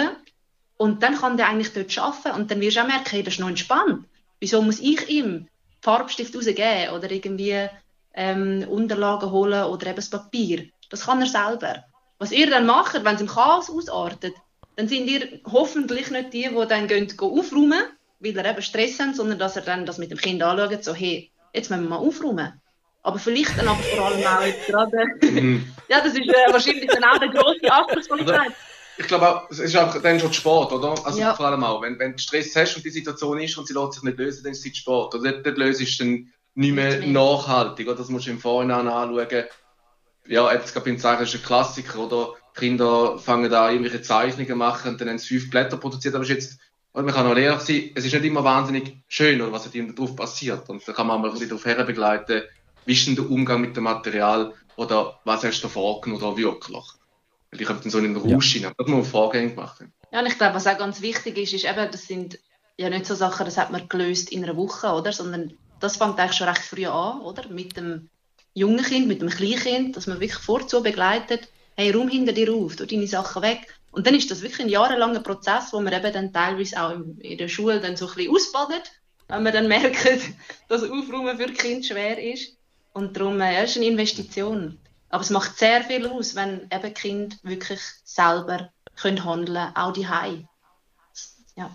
[0.77, 3.35] Und dann kann der eigentlich dort arbeiten und dann wirst du auch merken, hey, das
[3.35, 4.07] ist noch entspannt.
[4.39, 5.49] Wieso muss ich ihm
[5.83, 7.69] Farbstift rausgeben oder irgendwie
[8.15, 10.69] ähm, Unterlagen holen oder eben das Papier?
[10.91, 11.85] Das kann er selber.
[12.19, 14.35] Was ihr dann macht, wenn es im Chaos ausartet,
[14.77, 17.83] dann sind ihr hoffentlich nicht die, die dann gehen, gehen aufräumen,
[18.19, 20.95] weil er eben Stress haben, sondern dass er dann das mit dem Kind anschaut, so,
[20.95, 22.61] hey, jetzt müssen wir mal aufräumen.
[23.03, 24.99] Aber vielleicht dann aber vor allem auch jetzt gerade,
[25.31, 25.73] Mhm.
[25.89, 28.53] ja, das ist äh, wahrscheinlich dann auch der grosse Also, der Zeit.
[28.99, 30.95] Ich glaube auch, es ist einfach dann schon Sport, oder?
[31.07, 31.35] Also Ja.
[31.35, 33.95] vor allem auch, wenn, wenn du Stress hast und die Situation ist und sie lässt
[33.95, 35.15] sich nicht lösen, dann ist es Sport.
[35.15, 37.09] Oder dort, dort löst es dann nicht mehr Nicht mehr.
[37.13, 37.89] nachhaltig.
[37.89, 37.97] Oder?
[37.97, 39.45] Das musst du im Vorhinein anschauen.
[40.27, 42.35] Ja, jetzt gerade beim Zeichnen ist ein Klassiker, oder?
[42.55, 46.31] Kinder fangen da irgendwelche Zeichnungen machen und dann haben sie fünf Blätter produziert, aber es
[46.31, 46.59] ist jetzt,
[46.93, 49.75] oder man kann auch ehrlich sein, es ist nicht immer wahnsinnig schön, oder was mit
[49.77, 50.69] ihnen drauf passiert.
[50.69, 52.43] Und da kann man mal ein bisschen darauf herbegleiten,
[52.85, 56.85] wie ist denn der Umgang mit dem Material oder was hast du vorgenommen oder wirklich.
[57.51, 58.73] Weil ich habe dann so in den Rausch hinein.
[58.77, 59.93] Das muss man Vorgänge gemacht haben.
[60.13, 62.39] Ja, und ich glaube, was auch ganz wichtig ist, ist eben, das sind
[62.77, 65.13] ja nicht so Sachen, das hat man gelöst in einer Woche, oder?
[65.13, 67.49] Sondern das fängt eigentlich schon recht früh an, oder?
[67.49, 68.09] Mit dem
[68.55, 72.77] jungen Kind, mit dem Kleinkind, dass man wirklich vorzu begleitet, hey, räum hinter dir auf,
[72.77, 73.67] tu deine Sachen weg.
[73.93, 77.39] Und dann ist das wirklich ein jahrelanger Prozess, wo man eben dann teilweise auch in,
[77.39, 78.93] der Schule dann so ein bisschen ausbadet,
[79.29, 80.07] wenn man dann merkt,
[80.69, 82.57] dass Aufräumen für Kind schwer ist.
[82.93, 84.79] Und darum, äh, ja, ist eine Investition.
[85.11, 90.07] Aber es macht sehr viel aus, wenn eben Kind wirklich selber können handeln, auch die
[91.57, 91.71] Ja.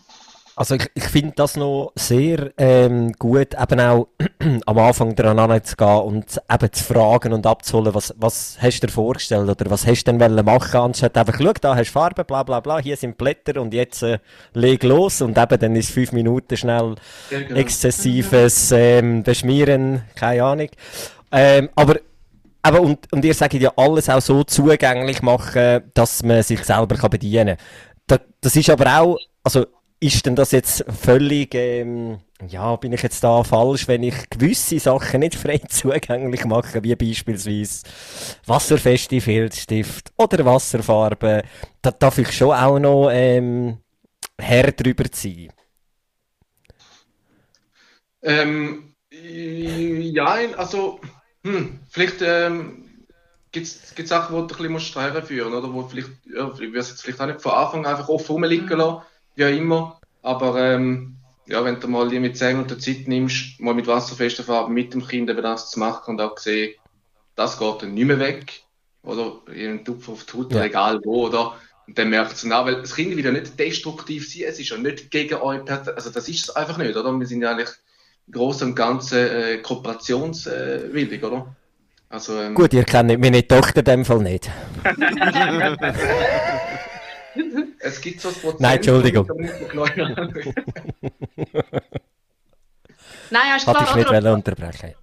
[0.58, 4.08] Also ich, ich finde das noch sehr ähm, gut, eben auch
[4.66, 8.88] am Anfang dran zu gehen und eben zu fragen und abzuholen, was, was hast du
[8.88, 12.24] dir vorgestellt oder was hast du denn machen anstatt einfach, schau, da hast du Farbe,
[12.24, 14.20] bla bla bla, hier sind Blätter und jetzt äh,
[14.54, 16.96] leg los und eben dann ist fünf Minuten schnell
[17.30, 17.56] genau.
[17.56, 20.70] exzessives ähm, Beschmieren, keine Ahnung.
[21.34, 21.98] Ähm, aber
[22.62, 26.96] aber und, und ihr sagt ja alles auch so zugänglich machen, dass man sich selber
[26.96, 27.58] kann bedienen
[28.08, 28.20] kann.
[28.42, 29.66] das ist aber auch, also
[30.00, 34.80] ist denn das jetzt völlig, ähm, ja, bin ich jetzt da falsch, wenn ich gewisse
[34.80, 37.84] Sachen nicht frei zugänglich mache, wie beispielsweise
[38.46, 41.44] wasserfeste Filzstift oder Wasserfarbe,
[41.82, 43.78] da darf ich schon auch noch ähm,
[44.38, 45.52] Herr drüber ziehen.
[48.22, 50.26] Ähm, ja,
[50.58, 51.00] also
[51.44, 53.06] hm, vielleicht ähm,
[53.52, 55.74] gibt es Sachen, die du ein bisschen herführen musst, oder?
[55.74, 59.04] Wo vielleicht, ja, ich würde es vielleicht auch nicht von Anfang einfach offen rumliegen lassen,
[59.44, 61.16] auch immer, aber ähm,
[61.48, 65.06] ja, wenn du mal mit 10 Minuten Zeit nimmst, mal mit wasserfesten Farben mit dem
[65.06, 66.76] Kind eben das zu machen und auch sehen,
[67.36, 68.62] das geht dann nicht mehr weg,
[69.04, 70.64] oder irgendein Tupfer auf die Haut, ja.
[70.64, 71.56] egal wo, oder?
[71.88, 74.78] Und dann merkt es dann weil das Kind wieder nicht destruktiv sein, es ist ja
[74.78, 77.14] nicht gegen euch, also das ist es einfach nicht, oder?
[77.14, 77.70] Wir sind ja eigentlich
[78.32, 81.56] groß und ganzen äh, kooperationswillig, äh, oder?
[82.10, 84.50] Also, ähm, Gut, ihr kennt meine Tochter in dem Fall nicht.
[87.80, 88.62] es gibt so ein Prozent.
[88.62, 89.28] Nein, Entschuldigung.
[93.30, 93.98] Nein, ja, ist klar.
[93.98, 94.94] Ich nicht unterbrechen.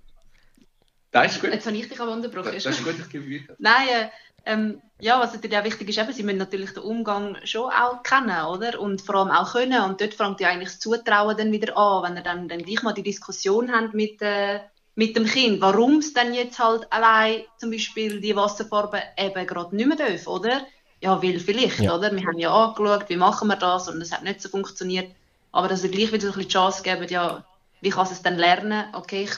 [1.10, 1.52] Das ist gut.
[1.52, 2.52] Jetzt habe ich dich aber unterbrochen.
[2.54, 3.54] Das, das ist gut, ich gebe weiter.
[3.58, 4.08] Nein, äh,
[4.44, 8.02] ähm, ja, was natürlich auch wichtig ist, eben, sie müssen natürlich den Umgang schon auch
[8.02, 8.80] kennen, oder?
[8.80, 9.82] Und vor allem auch können.
[9.84, 12.82] Und dort fängt ja eigentlich das Zutrauen dann wieder an, wenn ihr dann, dann gleich
[12.82, 14.60] mal die Diskussion habt mit, äh,
[14.94, 19.76] mit dem Kind, warum es dann jetzt halt allein zum Beispiel die Wasserfarbe eben gerade
[19.76, 20.66] nicht mehr darf, oder?
[21.02, 21.96] Ja, weil vielleicht, ja.
[21.96, 22.14] oder?
[22.14, 25.12] Wir haben ja angeschaut, wie machen wir das und es hat nicht so funktioniert.
[25.50, 27.44] Aber dass ihr gleich wieder ein bisschen die Chance geben, ja,
[27.80, 28.84] wie kann es dann lernen?
[28.94, 29.28] Okay,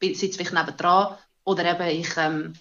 [0.00, 2.54] ich sitze vielleicht nebendran oder eben ich ähm,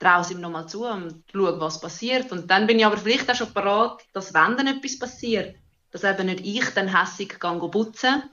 [0.00, 2.32] traue es ihm nochmal zu und schaue, was passiert.
[2.32, 5.54] Und dann bin ich aber vielleicht auch schon bereit, dass wenn dann etwas passiert,
[5.92, 8.24] dass eben nicht ich dann hässig gehe putzen,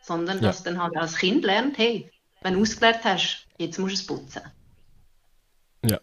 [0.00, 0.44] sondern ja.
[0.44, 2.10] dass dann halt als Kind lernt, hey,
[2.42, 4.42] wenn du ausgelernt hast, jetzt musst du es putzen.
[5.84, 5.98] Ja.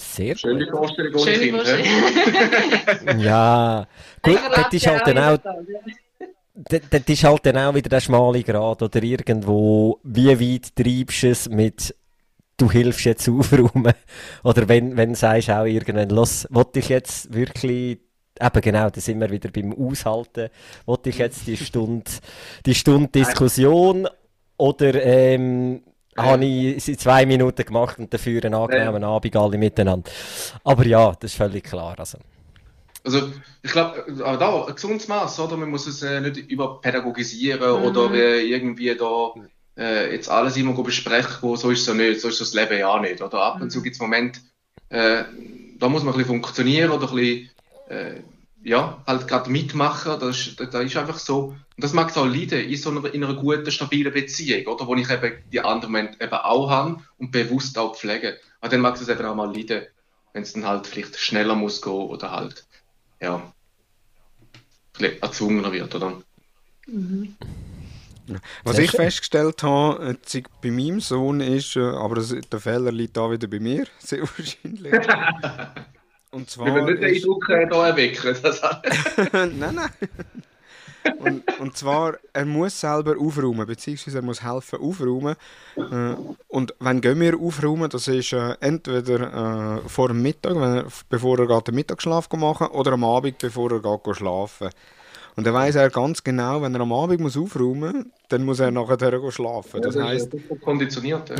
[0.00, 0.76] Sehr Schöne gut.
[0.76, 3.22] Vorstellung ohne Schöne Kind.
[3.22, 3.86] ja,
[4.22, 5.38] gut, das ist halt dann auch...
[6.54, 11.30] Das ist halt dann auch wieder der schmale Grad oder irgendwo, wie weit treibst du
[11.30, 11.94] es mit
[12.60, 13.94] du hilfst jetzt aufräumen.
[14.44, 17.98] Oder wenn, wenn du sagst auch irgendwann, los, wollte ich jetzt wirklich,
[18.40, 20.50] eben genau, da sind wir wieder beim Aushalten,
[20.86, 22.10] wollte ich jetzt die Stunde,
[22.66, 24.08] die Stunde Diskussion
[24.56, 25.82] oder ähm.
[26.16, 29.08] Habe ich sie zwei Minuten gemacht und dafür einen angenehmen ja.
[29.08, 30.10] Abend alle miteinander.
[30.64, 31.94] Aber ja, das ist völlig klar.
[31.98, 32.18] Also.
[33.02, 35.56] Also, ich glaube, aber da, ein gesundes Maß, oder?
[35.56, 37.86] Man muss es äh, nicht überpädagogisieren mhm.
[37.86, 39.32] oder äh, irgendwie da
[39.78, 42.78] äh, jetzt alles immer besprechen, wo so ist es ja nicht, so ist das Leben
[42.78, 43.22] ja nicht.
[43.22, 43.82] Oder ab und zu mhm.
[43.84, 44.40] gibt es Momente,
[44.90, 45.24] äh,
[45.78, 47.50] da muss man ein bisschen funktionieren oder ein bisschen,
[47.88, 48.20] äh,
[48.62, 50.20] ja, halt gerade mitmachen.
[50.20, 51.56] Das ist, das ist einfach so.
[51.80, 54.86] Und das mag es auch leiden in so einer, in einer guten, stabilen Beziehung, oder?
[54.86, 58.38] Wo ich eben die anderen Momente eben auch habe und bewusst auch pflege.
[58.60, 59.86] Aber dann mag es eben auch mal leiden,
[60.34, 62.66] wenn es dann halt vielleicht schneller muss gehen oder halt,
[63.18, 63.50] ja,
[65.22, 66.20] erzwungener wird, oder?
[66.86, 67.34] Mhm.
[68.64, 73.16] Was ich festgestellt habe, äh, bei meinem Sohn ist, äh, aber das, der Fehler liegt
[73.16, 74.92] da wieder bei mir, sehr wahrscheinlich.
[76.30, 76.66] Und zwar.
[76.66, 78.36] Ich will nicht den Eindruck hier erwecken.
[79.58, 79.90] nein, nein.
[81.18, 85.36] Und, und zwar, er muss selber aufräumen, beziehungsweise er muss helfen aufräumen.
[85.76, 86.14] Äh,
[86.48, 91.68] und wenn gehen wir aufräumen, das ist entweder vor dem Mittag, er, bevor er geht,
[91.68, 94.70] den Mittagsschlaf machen oder am Abend, bevor er geht, schlafen
[95.40, 98.60] und dann weiß er ganz genau, wenn er am Abend muss aufräumen muss, dann muss
[98.60, 99.80] er nachher schlafen.
[99.80, 101.30] Das, heißt, konditioniert.
[101.30, 101.36] Ja.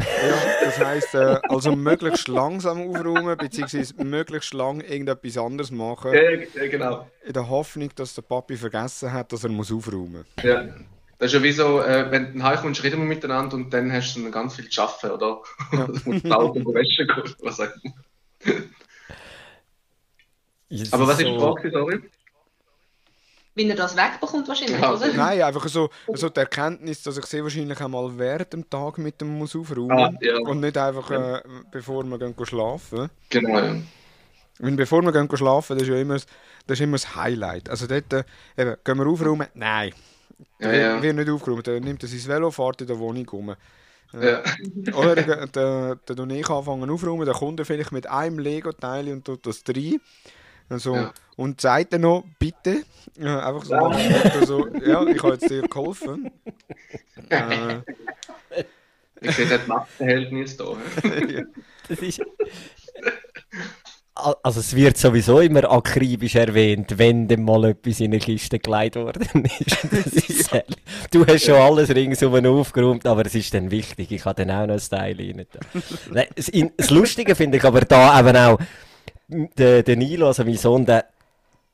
[0.65, 6.15] das heißt, äh, also möglichst langsam aufräumen, beziehungsweise möglichst lang irgendetwas anderes machen.
[6.15, 7.11] Ja, genau.
[7.27, 10.45] In der Hoffnung, dass der Papi vergessen hat, dass er muss aufräumen muss.
[10.45, 10.67] Ja.
[11.19, 14.17] Das ist ja wie so, äh, wenn du heimkommst, reden wir miteinander und dann hast
[14.17, 15.43] du dann ganz viel zu arbeiten, oder?
[15.73, 15.87] Ja.
[16.05, 17.95] du musst Wäsche gehen, was auch immer.
[20.93, 22.01] Aber was ist die Frage, sorry?
[23.61, 24.94] Wie er das wegbekommt wahrscheinlich, ja.
[24.94, 25.12] oder?
[25.12, 29.20] Nein, einfach so, so die Erkenntnis, dass ich sehr wahrscheinlich einmal während dem Tag mit
[29.20, 30.38] dem muss aufräumen ah, ja.
[30.38, 31.38] und nicht einfach ja.
[31.38, 33.11] äh, bevor wir gehen schlafen.
[33.29, 33.77] Genau, ja.
[34.59, 36.27] Wenn bevor wir gehen schlafen, das ist ja immer, das,
[36.68, 37.68] ist immer das Highlight.
[37.68, 38.25] Also dort, äh,
[38.57, 39.46] eben, gehen wir aufräumen?
[39.55, 39.92] Nein.
[40.59, 41.03] Ja, ja.
[41.03, 41.66] Wird nicht aufgeräumt.
[41.66, 43.57] Dann nimmt er sein Velo, fährt in der Wohnung rum.
[44.14, 44.42] Äh, ja.
[44.94, 49.25] Oder dann, dann, dann ich anfangen aufräumen, dann kommt er vielleicht mit einem Lego-Teil und
[49.25, 50.01] tut das rein.
[50.70, 51.12] Also, Ja.
[51.37, 52.83] Und sagt dann noch, bitte,
[53.18, 56.30] äh, einfach so, dem Motto so, ja, ich habe jetzt dir geholfen.
[57.30, 57.80] Äh,
[59.22, 60.64] Ich sehe das Machtverhältnis da.
[61.88, 62.22] Das ist.
[64.14, 68.59] Al- Also es wird sowieso immer akribisch erwähnt, wenn dann mal etwas in eine Kiste
[68.59, 69.85] gelegt worden ist.
[70.30, 70.50] Ist.
[71.11, 74.66] Du hast schon alles ringsum aufgeräumt, aber es ist dann wichtig, ich habe dann auch
[74.66, 76.26] noch ein Teil rein.
[76.76, 78.59] das Lustige finde ich aber da eben auch,
[79.31, 81.07] der, der Nilo, also mein Sohn, der,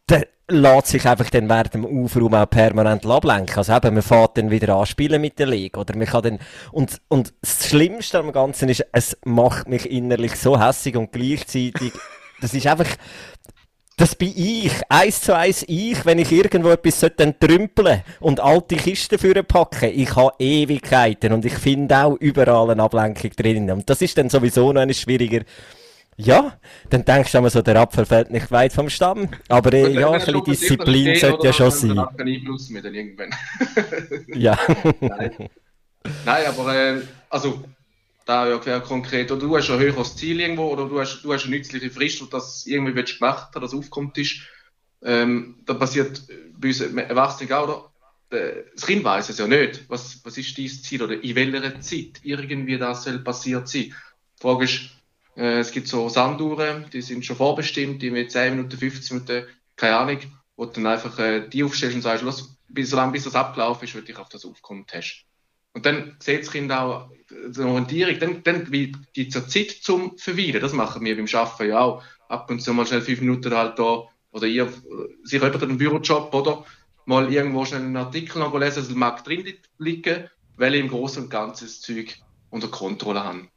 [0.09, 3.57] der lässt sich einfach dann während dem Aufraum auch permanent ablenken.
[3.57, 6.39] Also eben, man fährt dann wieder an spielen mit der Liga, oder man kann dann,
[6.73, 11.93] und, und das Schlimmste am Ganzen ist, es macht mich innerlich so hässig und gleichzeitig,
[12.41, 12.89] das ist einfach,
[13.99, 18.41] das bin ich, eins zu eins ich, wenn ich irgendwo etwas sollte dann trümpeln und
[18.41, 19.91] alte Kisten für packen.
[19.95, 23.71] Ich habe Ewigkeiten und ich finde auch überall eine Ablenkung drin.
[23.71, 25.41] Und das ist dann sowieso noch eine schwieriger.
[26.19, 29.29] Ja, dann denkst du immer so, der Apfel fällt nicht weit vom Stamm.
[29.49, 31.97] Aber äh, ja, ein bisschen Disziplin sollte ja schon sein.
[31.97, 33.35] Dann keinen Einfluss mehr dann irgendwann.
[34.35, 34.59] Ja.
[35.01, 35.51] Nein.
[36.25, 37.65] Nein, aber äh, also
[38.25, 41.33] da ja sehr konkret, oder du hast ein höheres Ziel irgendwo, oder du hast, du
[41.33, 44.41] hast eine nützliche Frist, und das irgendwie willst gemacht haben, das aufkommt ist.
[45.03, 46.23] Ähm, da passiert
[46.59, 47.93] bei uns Erwachsenen auch,
[48.31, 48.37] oder?
[48.37, 49.85] Äh, Das Kind weiß es ja nicht.
[49.89, 53.83] Was, was ist dein Ziel oder in welcher Zeit irgendwie das soll passiert sein?
[53.83, 54.91] Die Frage ist,
[55.37, 59.47] äh, es gibt so Sanduhren, die sind schon vorbestimmt, die mit 10 Minuten, 15 Minuten,
[59.77, 60.19] keine Ahnung,
[60.57, 63.85] wo du dann einfach äh, die aufstellst und sagst, los, bis, solange bis das abgelaufen
[63.85, 65.25] ist, will ich auf das aufkommen hast.
[65.73, 68.65] Und dann sieht das Kind auch die Orientierung, dann, dann
[69.13, 70.63] gibt es Zeit zum Verweilen.
[70.63, 72.03] Das machen wir beim Arbeiten ja auch.
[72.29, 74.73] Ab und zu mal schnell fünf Minuten halt da, oder ihr,
[75.23, 76.65] sich jemand einen Bürojob, oder?
[77.05, 79.45] Mal irgendwo schnell einen Artikel noch lesen, dass mag drin
[79.79, 82.17] liegen, weil ich im Großen und Ganzen das Zeug
[82.51, 83.49] unter Kontrolle habe.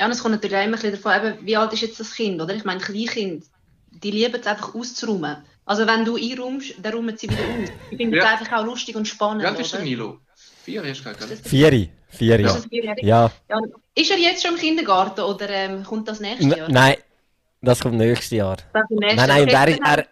[0.00, 2.00] Ja, und es kommt natürlich auch immer ein bisschen davon, eben, wie alt ist jetzt
[2.00, 2.54] das Kind, oder?
[2.54, 3.44] Ich meine, Kleinkind,
[3.90, 5.36] die lieben es einfach auszuräumen.
[5.66, 7.68] Also wenn du einräumst, dann räumen sie wieder aus.
[7.90, 8.30] Ich finde es Ja.
[8.30, 9.82] einfach auch lustig und spannend, Wie alt ist der?
[9.82, 10.18] Nilo?
[10.64, 11.90] Vier hast du gesagt, das- Vieri.
[12.08, 12.44] Vieri.
[12.44, 13.04] ist das vierjährig?
[13.04, 13.30] Ja.
[13.50, 13.58] Ja.
[13.94, 16.68] Ist er jetzt schon im Kindergarten oder ähm, kommt das nächste N Jahr?
[16.70, 16.96] nein,
[17.60, 18.56] das kommt nächstes Jahr.
[18.72, 19.68] Das ist nächstes Nein, nein, Jahr.
[19.68, 20.06] er, er,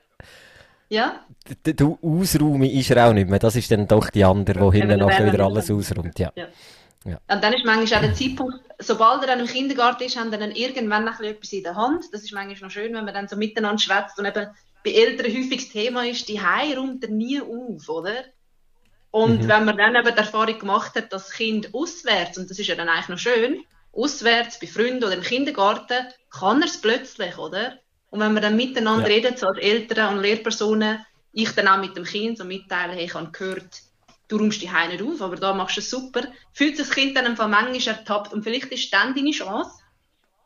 [0.90, 1.20] Ja?
[1.64, 3.38] du ausräumen ist er auch nicht mehr.
[3.38, 6.18] Das ist dann doch die andere, die hinten wenn er nachher wieder alles ausräumt.
[6.18, 6.30] Ja.
[7.04, 10.50] Und dann ist manchmal auch der Zeitpunkt, sobald er dann im Kindergarten ist, haben dann
[10.52, 12.04] irgendwann noch etwas in der Hand.
[12.12, 14.48] Das ist manchmal noch schön, wenn man dann so miteinander schwätzt und eben
[14.84, 18.24] bei Eltern häufig das Thema ist, die Hause räumt er nie auf, oder?
[19.10, 19.48] Und Mhm.
[19.48, 22.66] wenn man dann eben die Erfahrung gemacht hat, dass das Kind auswärts, und das ist
[22.68, 27.36] ja dann eigentlich noch schön, auswärts bei Freunden oder im Kindergarten, kann er es plötzlich,
[27.38, 27.78] oder?
[28.10, 29.14] Und wenn wir dann miteinander Ja.
[29.14, 33.04] reden, so als Eltern und Lehrpersonen, ich dann auch mit dem Kind so mitteilen, hey,
[33.06, 33.80] ich habe gehört,
[34.28, 36.94] du räumst die Heine nicht auf, aber da machst du es super, fühlt sich das
[36.94, 39.70] Kind dann einfach manchmal ertappt und vielleicht ist dann deine Chance,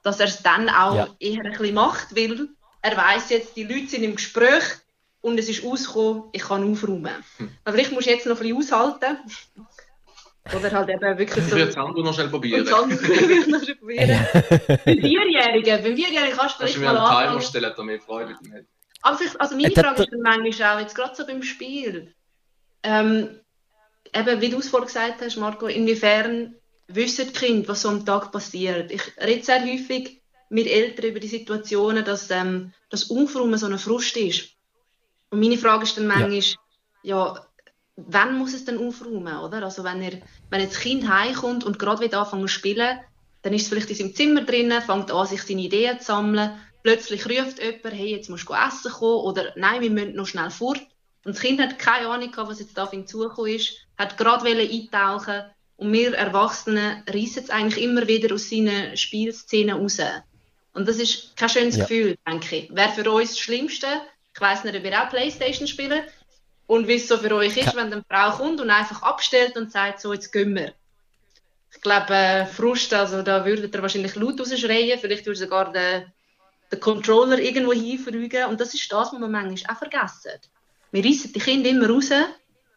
[0.03, 1.09] dass er es dann auch Ja.
[1.19, 2.49] eher ein bisschen macht, weil
[2.81, 4.63] er weiß jetzt, die Leute sind im Gespräch
[5.21, 7.11] und es ist ausgekommen, ich kann aufräumen.
[7.65, 9.19] Aber vielleicht musst du jetzt noch ein bisschen aushalten.
[10.57, 11.57] Oder halt eben wirklich Ich so...
[11.57, 12.65] würde es andere noch schnell probieren.
[12.67, 14.27] Dann würde ich noch probieren.
[14.85, 17.43] Beim Vierjährigen, beim Vierjährigen kannst du Kannst du vielleicht mir mal einen anfangen.
[17.43, 18.67] stellen, damit mehr Freude damit.
[19.03, 22.13] Aber vielleicht, also meine Äh, Frage ist dann manchmal auch, jetzt gerade so beim Spiel,
[22.83, 23.39] ähm,
[24.15, 26.55] eben wie du es vorhin gesagt hast, Marco, inwiefern
[26.89, 28.91] wissen die Kinder, was so am Tag passiert?
[28.91, 30.21] Ich rede sehr häufig
[30.51, 34.51] mit Eltern über die Situationen, dass ähm, das Aufräumen so ein Frust ist.
[35.31, 36.43] Und meine Frage ist dann manchmal,
[37.03, 37.47] ja,
[37.97, 39.63] wann muss es denn aufräumen, oder?
[39.63, 40.21] Also wenn, er,
[40.51, 42.99] wenn jetzt das Kind heimkommt und gerade wieder anfangen zu spielen,
[43.43, 46.59] dann ist es vielleicht in seinem Zimmer drinnen, fängt an, sich seine Ideen zu sammeln.
[46.83, 50.51] Plötzlich ruft jemand, hey, jetzt musst du essen kommen, oder nein, wir müssen noch schnell
[50.51, 50.81] fort.
[51.25, 54.19] Und das Kind hat keine Ahnung gehabt, was jetzt da auf ihn zugekommen ist, hat
[54.19, 55.45] gerade wollen eintauchen
[55.77, 59.99] und wir Erwachsenen reissen es eigentlich immer wieder aus seinen Spielszenen raus.
[60.75, 61.85] Und das ist kein schönes Ja.
[61.85, 62.75] Gefühl, denke ich.
[62.75, 63.87] Wäre für uns das Schlimmste,
[64.35, 66.05] ich weiss nicht, ob ihr auch Playstation spielt,
[66.67, 69.71] und wie es so für euch ist, wenn eine Frau kommt und einfach abstellt und
[69.71, 70.73] sagt, so, jetzt gehen wir.
[71.71, 76.05] Ich glaube, äh, Frust, also da würdet ihr wahrscheinlich laut rausschreien, vielleicht würde sogar den,
[76.71, 78.47] den Controller irgendwo hinverrügen.
[78.47, 80.39] Und das ist das, was man manchmal auch vergessen.
[80.93, 82.11] Wir reissen die Kinder immer raus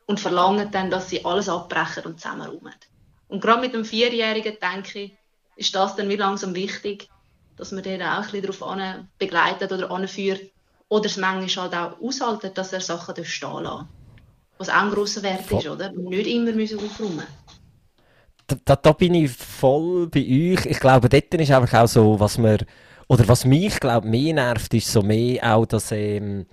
[0.05, 2.73] und verlangen dann, dass sie alles abbrechen und zusammenräumen.
[3.27, 5.17] Und gerade mit dem Vierjährigen, denke ich,
[5.55, 7.09] ist das dann wie langsam wichtig,
[7.57, 10.41] dass man den auch ein bisschen darauf begleitet oder anführt.
[10.87, 13.89] Oder es manchmal halt auch aushaltet, dass er Sachen stehen lassen
[14.59, 15.91] Was auch ein grosser Wert ist, oder?
[15.91, 17.25] Nicht immer müssen aufräumen
[18.47, 20.65] da, da, da bin ich voll bei euch.
[20.65, 22.59] Ich glaube, dort ist einfach auch so, was mir,
[23.07, 26.45] oder was mich, glaube mehr nervt, ist so mehr auch, dass ähm,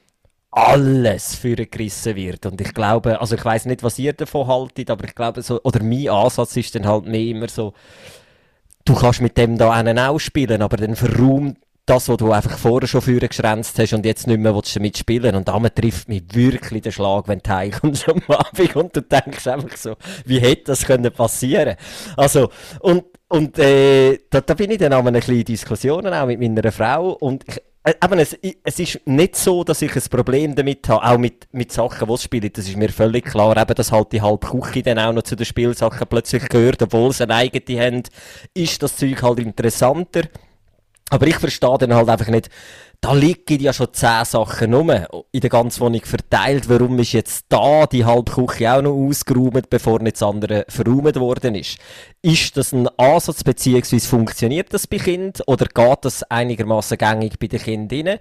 [0.52, 2.46] alles für gerissen wird.
[2.46, 5.60] Und ich glaube, also ich weiß nicht, was ihr davon haltet, aber ich glaube so,
[5.62, 7.72] oder mein Ansatz ist dann halt mehr immer so,
[8.84, 12.58] du kannst mit dem da einen auch spielen, aber dann verraum das, was du einfach
[12.58, 15.34] vorher schon vorher geschränzt hast und jetzt nicht mehr willst damit spielen.
[15.34, 19.46] Und damit trifft mich wirklich der Schlag, wenn du heimkommst am Abend und du denkst
[19.46, 21.76] einfach so, wie hätte das können passieren?
[22.16, 26.26] Also, und, und, äh, da, da bin ich dann auch ein bisschen in Diskussionen auch
[26.26, 30.02] mit meiner Frau und ich, äh, eben, es, es ist nicht so, dass ich ein
[30.08, 32.50] Problem damit habe, auch mit, mit Sachen, die spielen.
[32.52, 33.56] Das ist mir völlig klar.
[33.56, 37.12] Eben, dass halt die halbe Küche dann auch noch zu den Spielsachen plötzlich gehört, obwohl
[37.12, 38.02] sie eine eigene haben,
[38.54, 40.22] ist das Zeug halt interessanter.
[41.10, 42.48] Aber ich verstehe dann halt einfach nicht,
[43.02, 44.92] da liegen ja schon zehn Sachen rum,
[45.32, 46.68] in der ganzen Wohnung verteilt.
[46.68, 51.16] Warum ist jetzt da die halbe Küche auch noch ausgeräumt, bevor nicht das andere verräumt
[51.16, 51.78] worden ist?
[52.22, 57.48] Ist das ein Ansatz, beziehungsweise funktioniert das bei Kind oder geht das einigermaßen gängig bei
[57.48, 58.18] den Kindern?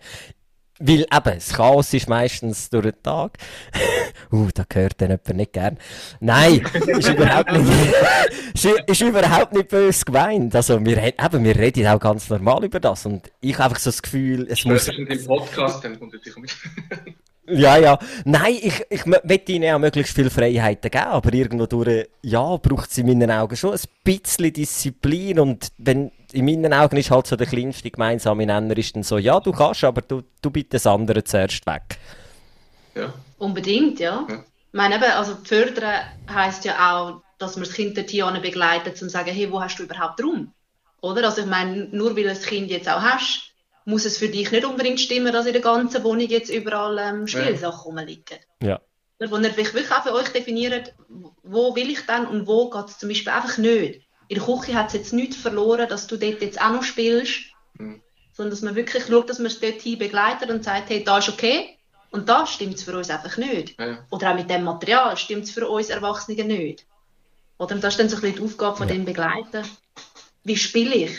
[0.84, 3.38] Weil eben, das Chaos ist meistens durch den Tag.
[4.32, 5.78] uh, da gehört dann jemand nicht gern.
[6.20, 7.72] Nein, ist überhaupt nicht,
[8.54, 10.56] ist, ist überhaupt nicht böse gemeint.
[10.56, 13.06] Also, wir, eben, wir reden auch ganz normal über das.
[13.06, 14.88] Und ich habe einfach so das Gefühl, es muss...
[14.88, 16.52] im Podcast, dann kommt sicher mit.
[17.48, 18.00] Ja, ja.
[18.24, 22.92] Nein, ich, ich möchte ihnen auch möglichst viel Freiheiten geben, aber irgendwo durch, ja, braucht
[22.92, 27.28] es in meinen Augen schon ein bisschen Disziplin und wenn, in meinen Augen ist halt
[27.28, 30.72] so der kleinste gemeinsame Nenner ist dann so, ja, du kannst, aber du, du bitte
[30.72, 31.98] das andere zuerst weg.
[32.96, 33.14] Ja.
[33.38, 34.26] Unbedingt, ja.
[34.30, 34.36] ja.
[34.36, 36.02] Ich meine eben, also fördern
[36.34, 39.78] heisst ja auch, dass man das Kind dorthin begleitet, um zu sagen, hey, wo hast
[39.78, 40.54] du überhaupt Raum?
[41.02, 41.26] Oder?
[41.26, 43.52] Also ich meine, nur weil du das Kind jetzt auch hast,
[43.86, 47.28] muss es für dich nicht unbedingt stimmen, dass in der ganzen Wohnung jetzt überall ähm,
[47.28, 47.70] Spielsachen ja.
[47.70, 48.38] rumliegen.
[48.62, 48.80] Ja.
[49.20, 50.94] Wo ihr wirklich auch für euch definiert,
[51.44, 54.02] wo will ich dann und wo geht es zum Beispiel einfach nicht.
[54.32, 57.54] In der Küche hat es jetzt nichts verloren, dass du dort jetzt auch noch spielst,
[57.74, 58.02] mhm.
[58.32, 61.18] sondern dass man wirklich schaut, dass man es dort hin begleitet und sagt, hey, da
[61.18, 61.78] ist okay
[62.12, 63.78] und da stimmt es für uns einfach nicht.
[63.78, 64.06] Ja.
[64.10, 66.86] Oder auch mit dem Material stimmt es für uns Erwachsenen nicht.
[67.58, 68.94] Oder das ist dann so ein bisschen die Aufgabe von ja.
[68.94, 69.70] dem Begleiten.
[70.46, 71.12] Wie spiele ich?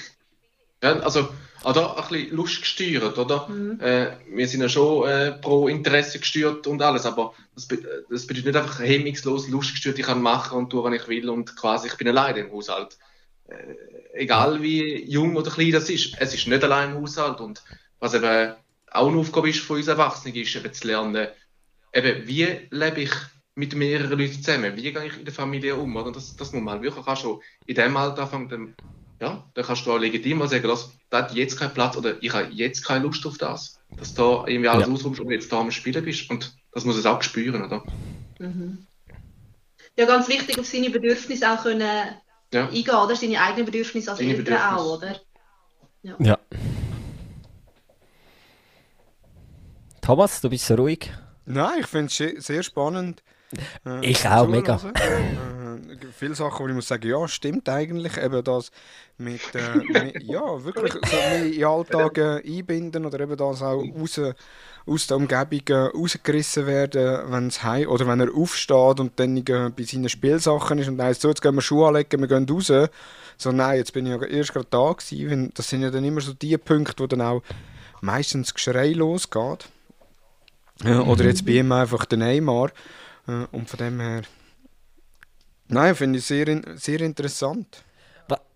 [0.82, 1.28] Ja, also
[1.64, 3.48] oder ein bisschen Lust gesteuert, oder?
[3.48, 3.80] Mhm.
[3.80, 8.26] Äh, wir sind ja schon äh, pro Interesse gesteuert und alles, aber das, be das
[8.26, 11.54] bedeutet nicht einfach hemmungslos Lust gesteuert, ich kann machen und tun, was ich will und
[11.56, 12.98] quasi ich bin alleine im Haushalt.
[13.48, 13.74] Äh,
[14.14, 17.62] egal wie jung oder klein das ist, es ist nicht allein im Haushalt und
[18.00, 18.54] was eben
[18.90, 21.28] auch eine Aufgabe ist von uns Erwachsenen, ist eben zu lernen,
[21.92, 23.12] eben, wie lebe ich
[23.54, 26.10] mit mehreren Leuten zusammen, wie gehe ich in der Familie um, oder?
[26.10, 28.74] Das, das muss man wirklich auch schon in dem Alter anfangen,
[29.22, 32.32] ja, dann kannst du auch legitim mal sagen, das, hat jetzt keinen Platz oder ich
[32.32, 33.78] habe jetzt keine Lust auf das.
[33.96, 34.92] Dass du da irgendwie alles ja.
[34.92, 36.28] ausrufst und jetzt da am Spielen bist.
[36.28, 37.84] Und das muss es auch spüren, oder?
[38.40, 38.84] Mhm.
[39.96, 41.88] Ja, ganz wichtig, auf seine Bedürfnisse auch können
[42.52, 42.66] ja.
[42.66, 43.14] eingehen, oder?
[43.14, 44.76] Seine eigenen Bedürfnisse als Eltern Bedürfnisse.
[44.76, 45.20] auch, oder?
[46.02, 46.16] Ja.
[46.18, 46.38] ja.
[50.00, 51.12] Thomas, du bist so ruhig.
[51.44, 53.22] Nein, ich finde es sehr spannend.
[53.86, 54.80] Äh, ich auch, mega.
[55.76, 58.16] Äh, viele Sachen, wo ich muss sagen, ja, stimmt eigentlich.
[58.16, 58.70] Eben das
[59.18, 64.20] mit, äh, mit ja, wirklich so in Alltag äh, einbinden oder eben das auch raus,
[64.86, 69.36] aus der Umgebung äh, rausgerissen werden, wenn es heim oder wenn er aufsteht und dann
[69.36, 72.28] äh, bei seinen Spielsachen ist und dann heißt so, jetzt gehen wir Schuhe anlegen, wir
[72.28, 72.72] gehen raus.
[73.38, 75.52] So, nein, jetzt bin ich ja erst gerade da gewesen.
[75.54, 77.42] Das sind ja dann immer so die Punkte, wo dann auch
[78.00, 79.68] meistens Geschrei losgeht.
[80.84, 82.70] oder jetzt bei ihm einfach der Neymar.
[83.26, 84.22] Und von dem her,
[85.72, 87.82] nein, finde ich sehr, sehr interessant.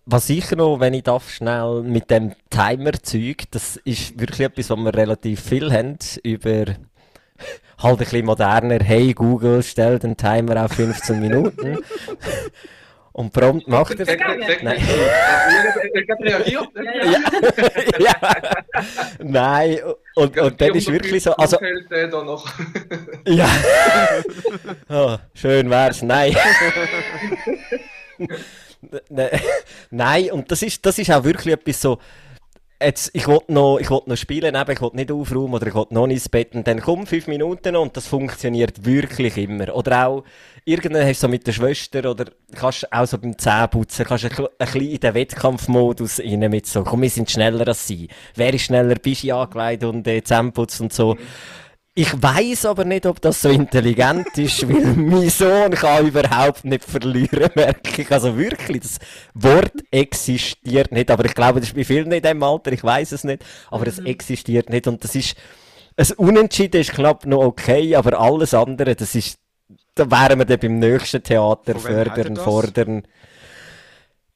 [0.05, 4.77] Was sicher noch, wenn ich darf, schnell mit dem Timer-Zeug, das ist wirklich etwas, was
[4.77, 6.65] wir relativ viel haben, über
[7.77, 11.79] halt ein bisschen moderner, hey Google, stell den Timer auf 15 Minuten.
[13.17, 14.15] Und prompt macht er es.
[14.61, 14.77] Nein.
[16.21, 16.67] reagiert.
[17.97, 18.13] ja.
[19.17, 19.79] Nein,
[20.15, 21.35] und, und dann ist wirklich so.
[21.35, 21.57] Also,
[23.25, 23.49] ja.
[24.87, 26.03] oh, schön wär's.
[26.03, 26.37] Nein.
[29.89, 31.97] Nein, und das ist, das ist auch wirklich etwas so
[32.81, 35.93] jetzt, ich wollte noch, ich noch spielen, eben, ich wollte nicht aufräumen oder ich wollte
[35.93, 39.75] noch ins Bett und dann komm fünf Minuten und das funktioniert wirklich immer.
[39.75, 40.23] Oder auch,
[40.65, 44.31] irgendwann hast du so mit der Schwester oder kannst auch so beim Zähneputzen, kannst ein,
[44.31, 48.07] ein bisschen in den Wettkampfmodus rein mit so, komm, wir sind schneller als sie.
[48.35, 51.15] Wer ist schneller, bist du angelegt und äh, Zähneputz und so.
[51.15, 51.19] Mhm.
[51.99, 56.83] Ich weiß aber nicht, ob das so intelligent ist, weil mein Sohn kann überhaupt nicht
[56.83, 58.11] verlieren, merke ich.
[58.11, 58.99] Also wirklich, das
[59.33, 61.09] Wort existiert nicht.
[61.09, 63.85] Aber ich glaube, das ist bei vielen in diesem Alter, ich weiß es nicht, aber
[63.85, 63.89] mhm.
[63.89, 64.85] es existiert nicht.
[64.85, 65.35] Und das ist,
[65.95, 69.39] ein Unentschieden ist knapp noch okay, aber alles andere, das ist,
[69.95, 73.07] da wären wir dann beim nächsten Theater fördern, fordern.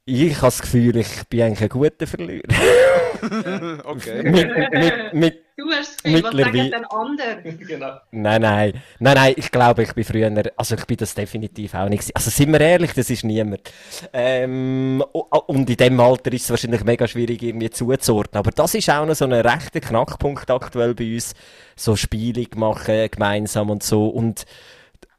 [0.06, 2.42] Ich habe das Gefühl, ich bin eigentlich ein guter Verlierer.
[3.86, 4.24] okay.
[4.24, 7.58] mit, mit, mit, Du hast das Gefühl, was Mittlerweile- sagen denn andere?
[7.68, 7.92] genau.
[8.12, 11.88] nein, nein, nein, nein, ich glaube, ich bin früher, also ich bin das definitiv auch
[11.88, 12.16] nicht gewesen.
[12.16, 13.72] Also sind wir ehrlich, das ist niemand.
[14.12, 18.90] Ähm, und in dem Alter ist es wahrscheinlich mega schwierig irgendwie zuzuordnen, aber das ist
[18.90, 21.36] auch noch so ein rechter Knackpunkt aktuell bei uns,
[21.76, 24.46] so Spiele machen gemeinsam und so und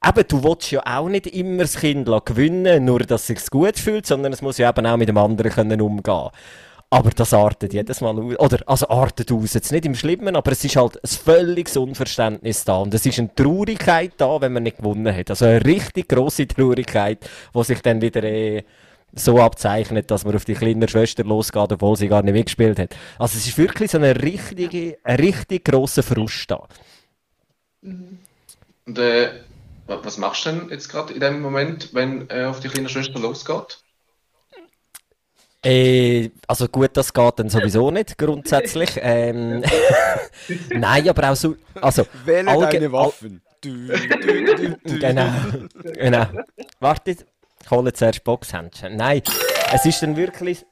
[0.05, 3.78] Eben, du willst ja auch nicht immer das Kind gewinnen, nur dass es sich gut
[3.78, 6.30] fühlt, sondern es muss ja eben auch mit dem anderen können umgehen.
[6.93, 8.38] Aber das artet jedes Mal aus.
[8.38, 12.64] Oder, also artet aus, jetzt nicht im Schlimmen, aber es ist halt ein völliges Unverständnis
[12.64, 12.76] da.
[12.76, 15.30] Und es ist eine Traurigkeit da, wenn man nicht gewonnen hat.
[15.30, 18.64] Also eine richtig grosse Traurigkeit, die sich dann wieder eh
[19.14, 22.95] so abzeichnet, dass man auf die kleine Schwester losgeht, obwohl sie gar nicht mitgespielt hat.
[23.18, 26.68] Also es ist wirklich so eine richtige, ein richtig grosser Frust da.
[28.86, 29.43] Und äh,
[29.86, 32.88] wa- was machst du denn jetzt gerade in dem Moment, wenn äh, auf die kleine
[32.88, 33.82] Schwester losgeht?
[35.64, 38.90] Äh, also gut, das geht dann sowieso nicht, grundsätzlich.
[39.00, 39.62] Ähm,
[40.70, 43.40] Nein, aber auch so, also, Wähle deine Waffen.
[43.60, 44.98] Du, du, du, du, du.
[44.98, 45.30] genau,
[45.94, 46.26] genau.
[46.80, 47.24] Wartet,
[47.62, 48.96] ich hole zuerst Boxhändchen.
[48.96, 49.22] Nein,
[49.72, 50.66] es ist dann wirklich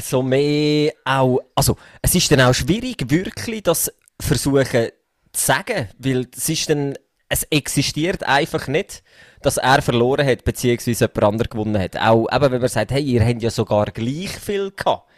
[0.00, 4.90] so mehr auch, also, es ist dann auch schwierig, wirklich das versuchen
[5.32, 6.94] zu sagen, weil es ist dann,
[7.28, 9.02] es existiert einfach nicht,
[9.46, 11.96] dass er verloren hat, beziehungsweise jemand anderes gewonnen hat.
[11.96, 15.08] Auch eben, wenn man sagt, hey, ihr habt ja sogar gleich viel gehabt.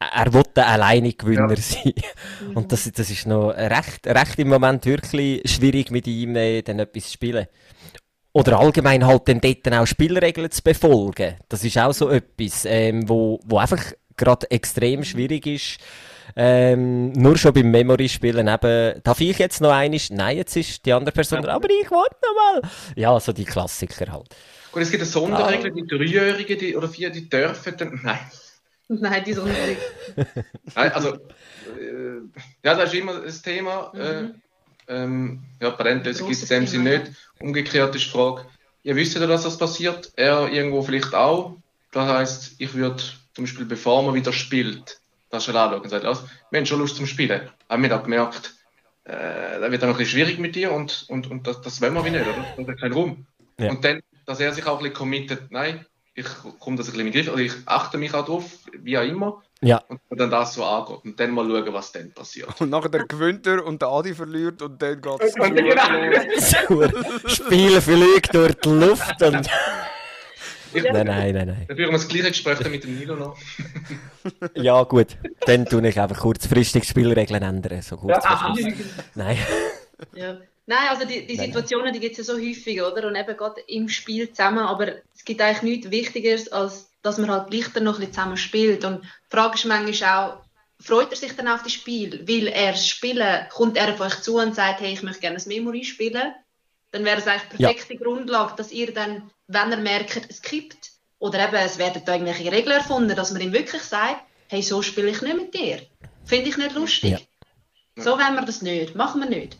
[0.00, 1.56] Er wollte alleine Gewinner Ja.
[1.56, 1.92] sein.
[2.54, 6.80] Und das, das ist noch recht, recht im Moment wirklich schwierig, mit ihm äh, dann
[6.80, 7.46] etwas zu spielen.
[8.32, 11.36] Oder allgemein halt dann dort auch Spielregeln zu befolgen.
[11.48, 15.78] Das ist auch so etwas, ähm, wo, wo einfach gerade extrem schwierig ist.
[16.36, 20.10] Ähm, nur schon beim Memory-Spielen eben, darf ich jetzt noch einiges?
[20.10, 22.70] Nein, jetzt ist die andere Person dran, aber ich warte noch mal.
[22.96, 24.34] Ja, so die Klassiker halt.
[24.72, 28.00] Gut, es gibt eine Sonderregel, die Dreijährigen die, oder vier, die dürfen dann.
[28.02, 28.18] Nein.
[28.88, 29.76] Nein, die Sonderung.
[30.74, 32.20] Nein, also, äh,
[32.62, 33.92] ja, das ist immer das Thema.
[33.94, 34.00] Mhm.
[34.00, 34.28] Äh,
[34.88, 37.12] ähm, ja, Parentlösung gibt es in dem Sinn Thema, nicht.
[37.40, 38.46] Umgekehrt ist die Frage,
[38.82, 41.56] ihr wisst ja, dass das passiert, er irgendwo vielleicht auch.
[41.92, 43.02] Das heisst, ich würde
[43.34, 45.00] zum Beispiel, bevor man wieder spielt,
[45.30, 47.48] das schon anschauen und sagen, also, wir haben schon Lust zum Spielen.
[47.68, 48.54] Haben wir da gemerkt,
[49.04, 51.80] äh, da wird dann noch ein bisschen schwierig mit dir und, und, und das, das
[51.80, 52.44] wollen wir wie nicht, oder?
[52.56, 53.26] Da hat keinen Raum.
[53.58, 53.70] Ja.
[53.70, 56.26] Und dann, dass er sich auch ein bisschen committet, nein, ich
[56.58, 59.02] komme das ein bisschen in den Griff, oder ich achte mich auch drauf, wie auch
[59.02, 62.60] immer, Ja, und dann das so angeht und dann mal schauen, was dann passiert.
[62.60, 65.34] Und nachher gewinnt er und der Adi verliert und dann geht es
[66.68, 66.88] genau.
[67.26, 69.48] Spielen fliegt durch die Luft und...
[70.74, 71.64] Ich- Nein, nein, nein, nein.
[71.68, 73.36] Dann führen wir das gleiche Gespräch mit dem Nilo noch.
[74.54, 75.16] Ja, gut.
[75.46, 77.80] Dann tue ich einfach kurzfristig die Spielregeln ändern.
[77.82, 78.74] So kurz Schluss.
[79.14, 79.38] Nein.
[80.14, 80.38] Ja.
[80.66, 83.08] Nein, also die, die Situationen, die gibt es ja so häufig, oder?
[83.08, 87.30] Und eben gerade im Spiel zusammen, aber es gibt eigentlich nichts Wichtigeres, als dass man
[87.30, 88.84] halt gleich dann noch ein bisschen zusammen spielt.
[88.84, 90.42] Und die Frage ist manchmal auch,
[90.78, 92.26] freut er sich dann auf das Spiel?
[92.28, 93.46] Will er es spielen?
[93.50, 96.34] Kommt er auf euch zu und sagt, hey, ich möchte gerne ein Memory spielen?
[96.90, 97.68] Dann wäre es eigentlich die Ja.
[97.68, 102.12] perfekte Grundlage, dass ihr dann, wenn er merkt, es kippt, oder eben, es werden da
[102.14, 105.82] irgendwelche Regeln erfunden, dass man ihm wirklich sagt, hey, so spiele ich nicht mit dir.
[106.24, 107.10] Finde ich nicht lustig.
[107.10, 108.02] Ja.
[108.02, 108.94] So wollen wir das nicht.
[108.94, 109.56] Machen wir nicht.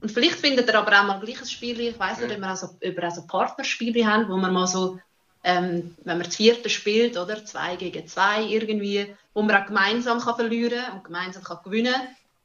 [0.00, 1.78] Und vielleicht findet ihr aber auch mal gleich ein Spiel.
[1.80, 4.98] Ich weiß nicht, ob wir auch so, auch so Partnerspiele haben, wo man mal so,
[5.44, 7.44] ähm, wenn man das vierte spielt, oder?
[7.44, 11.94] Zwei gegen zwei irgendwie, wo man auch gemeinsam kann verlieren und gemeinsam kann gewinnen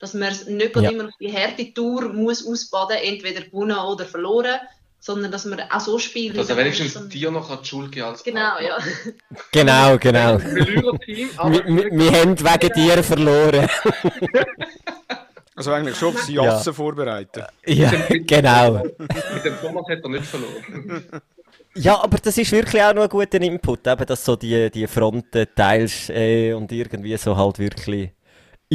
[0.03, 0.89] dass man es nicht Ja.
[0.89, 4.59] immer auf die harte Tour muss ausbaden, entweder gewonnen oder verloren,
[4.99, 6.37] sondern dass man auch so spielt.
[6.37, 8.77] Also wenigstens so- dir noch die Schuld geben als Genau, ja.
[9.51, 10.37] Genau, genau.
[10.39, 13.67] Wir, aber wir, wir haben wegen dir verloren.
[15.55, 16.45] Also eigentlich schon aufs Ja.
[16.45, 17.43] Jassen vorbereiten.
[17.67, 18.81] Ja, genau.
[18.87, 21.03] mit dem Thomas hat er nicht verloren.
[21.75, 24.87] Ja, aber das ist wirklich auch noch ein guter Input, eben, dass so die, die
[24.87, 28.09] Fronten teilst äh, und irgendwie so halt wirklich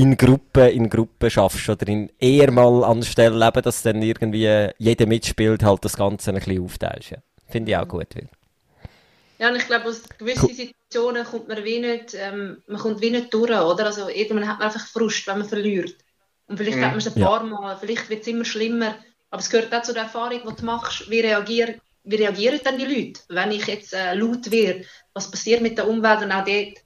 [0.00, 5.06] in Gruppen, in Gruppen schaffst oder in eher mal anstellen, eben, dass dann irgendwie jeder
[5.06, 7.10] mitspielt, halt das Ganze ein bisschen aufteilst.
[7.10, 7.18] Ja.
[7.48, 8.14] Finde ich auch gut.
[8.14, 8.28] Will.
[9.40, 13.10] Ja, und ich glaube, aus gewissen Situationen kommt man wie nicht, ähm, man kommt wie
[13.10, 13.86] nicht durch, oder?
[13.86, 15.94] Also irgendwann hat man einfach Frust, wenn man verliert.
[16.46, 16.84] Und vielleicht Mhm.
[16.84, 17.26] hat man es ein Ja.
[17.26, 18.94] paar Mal, vielleicht wird es immer schlimmer.
[19.30, 21.10] Aber es gehört auch zu der Erfahrung, die du machst.
[21.10, 21.74] Wie, reagier,
[22.04, 24.84] wie reagieren dann die Leute, wenn ich jetzt äh, laut werde?
[25.12, 26.22] Was passiert mit der Umwelt?
[26.22, 26.78] Und auch dort,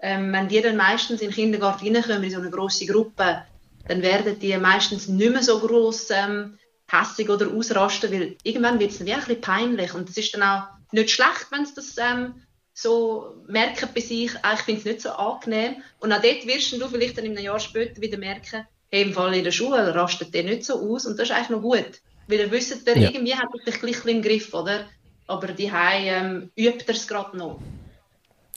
[0.00, 3.44] ähm, wenn die dann meistens in den Kindergarten reinkommen, in so eine grosse Gruppe,
[3.86, 6.58] dann werden die meistens nicht mehr so gross ähm,
[6.90, 9.94] hässig oder ausrasten, weil irgendwann wird es dann wie ein bisschen peinlich.
[9.94, 12.42] Und es ist dann auch nicht schlecht, wenn sie das ähm,
[12.72, 15.82] so merken bei sich, ah, ich finde es nicht so angenehm.
[15.98, 19.12] Und auch dort wirst du vielleicht dann in einem Jahr später wieder merken, hey, im
[19.14, 22.00] Fall in der Schule rastet der nicht so aus und das ist eigentlich noch gut.
[22.28, 23.08] Weil ihr wisst, der Ja.
[23.08, 24.88] irgendwie hat er sich gleich im Griff, oder?
[25.26, 27.62] Aber die ähm, übt er es gerade noch.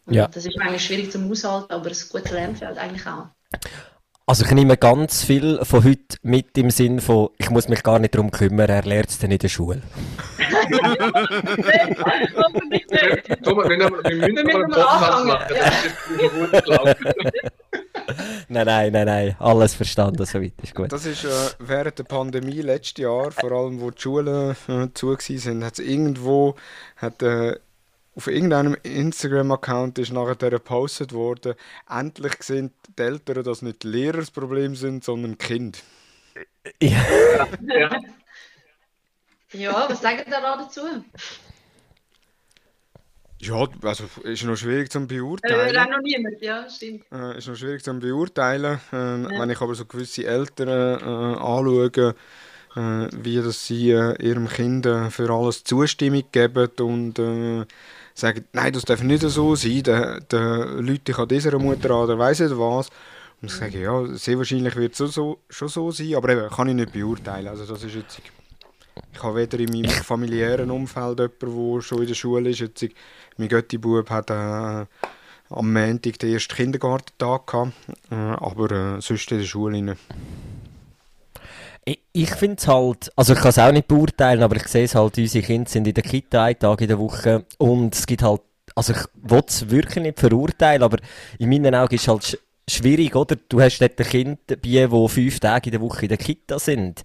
[0.09, 0.27] Ja.
[0.27, 3.27] Das ist manchmal schwierig zum Aushalten, aber ein gutes Lernfeld eigentlich auch.
[4.29, 7.97] Also ich nehme ganz viel von heute mit im Sinn von, ich muss mich gar
[7.97, 9.81] nicht darum kümmern, er lernt es dann in der Schule.
[12.37, 13.43] Hoffentlich nicht.
[13.43, 15.27] Thomas, wir, müssen mal einen Podcast anfangen.
[15.27, 15.45] machen.
[15.49, 17.05] Das ist gut gelaufen.
[18.47, 20.91] Nein, nein, nein, nein, alles verstanden, soweit ist gut.
[20.91, 21.29] Das ist äh,
[21.59, 25.79] während der Pandemie letztes Jahr, vor allem wo die Schulen äh, zu waren, hat es
[25.79, 26.55] irgendwo,
[26.95, 27.55] hat, äh,
[28.19, 31.53] auf irgendeinem Instagram-Account ist nachher gepostet worden,
[31.89, 35.79] endlich sehen die Eltern, dass nicht die Lehrer das Problem sind, sondern Kinder.
[36.81, 37.47] Ja.
[37.65, 37.89] Ja.
[39.53, 40.81] Ja, was sagt ihr da dazu?
[43.41, 45.77] Ja, also ist noch schwierig zu Äh, beurteilen.
[45.77, 47.05] auch noch niemand, ja, stimmt.
[47.13, 48.81] Äh, ist noch schwierig zu beurteilen.
[48.91, 51.03] Ähm, Wenn ich aber so gewisse Eltern äh,
[51.39, 51.89] anschaue,
[52.75, 57.65] äh, wie das sie äh, ihrem Kind äh, für alles Zustimmung geben und äh,
[58.19, 62.19] sagen, nein, das darf nicht so sein, der, der Leute an dieser Mutter an, der
[62.19, 62.89] weiss nicht was.
[63.41, 66.49] Und ich sage, ja, sehr wahrscheinlich wird es so, so, schon so sein, aber eben,
[66.49, 67.47] kann ich nicht beurteilen.
[67.47, 68.21] Also das ist jetzt,
[69.13, 72.59] ich habe weder in meinem familiären Umfeld jemanden, der schon in der Schule ist.
[72.59, 72.85] Jetzt,
[73.37, 74.85] mein Götti-Bub hat äh,
[75.49, 77.73] am Montag den ersten Kindergartentag gehabt,
[78.11, 79.97] äh, aber äh, sonst in der Schule nicht.
[81.85, 84.85] Ich, ich finde es halt, also ich kann es auch nicht beurteilen, aber ich sehe
[84.85, 88.05] es halt, unsere Kinder sind in der Kita einen Tag in der Woche und es
[88.05, 88.41] gibt halt,
[88.75, 90.97] also ich will es wirklich nicht verurteilen, aber
[91.37, 92.37] in meinen Augen ist es halt sch
[92.69, 93.35] schwierig, oder?
[93.35, 96.59] Du hast dort ein Kind dabei, die fünf Tage in der Woche in der Kita
[96.59, 97.01] sind.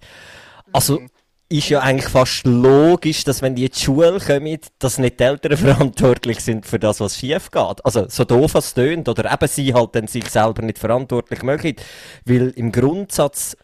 [0.71, 1.01] Also
[1.47, 5.23] ist ja eigentlich fast logisch, dass wenn die in die Schule kommen, dass nicht die
[5.23, 7.85] Eltern verantwortlich sind für das, was schief geht.
[7.85, 11.75] Also so doof es tönt, oder eben sie halt dann sich selber nicht verantwortlich machen,
[12.25, 13.55] weil im Grundsatz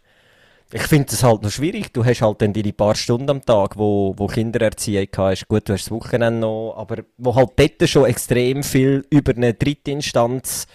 [0.74, 1.92] ich finde es halt noch schwierig.
[1.94, 5.48] Du hast halt dann deine paar Stunden am Tag, wo, wo Kindererziehung hast.
[5.48, 9.54] Gut, du hast das Wochenende noch, aber wo halt dort schon extrem viel über eine
[9.54, 10.68] dritte Instanz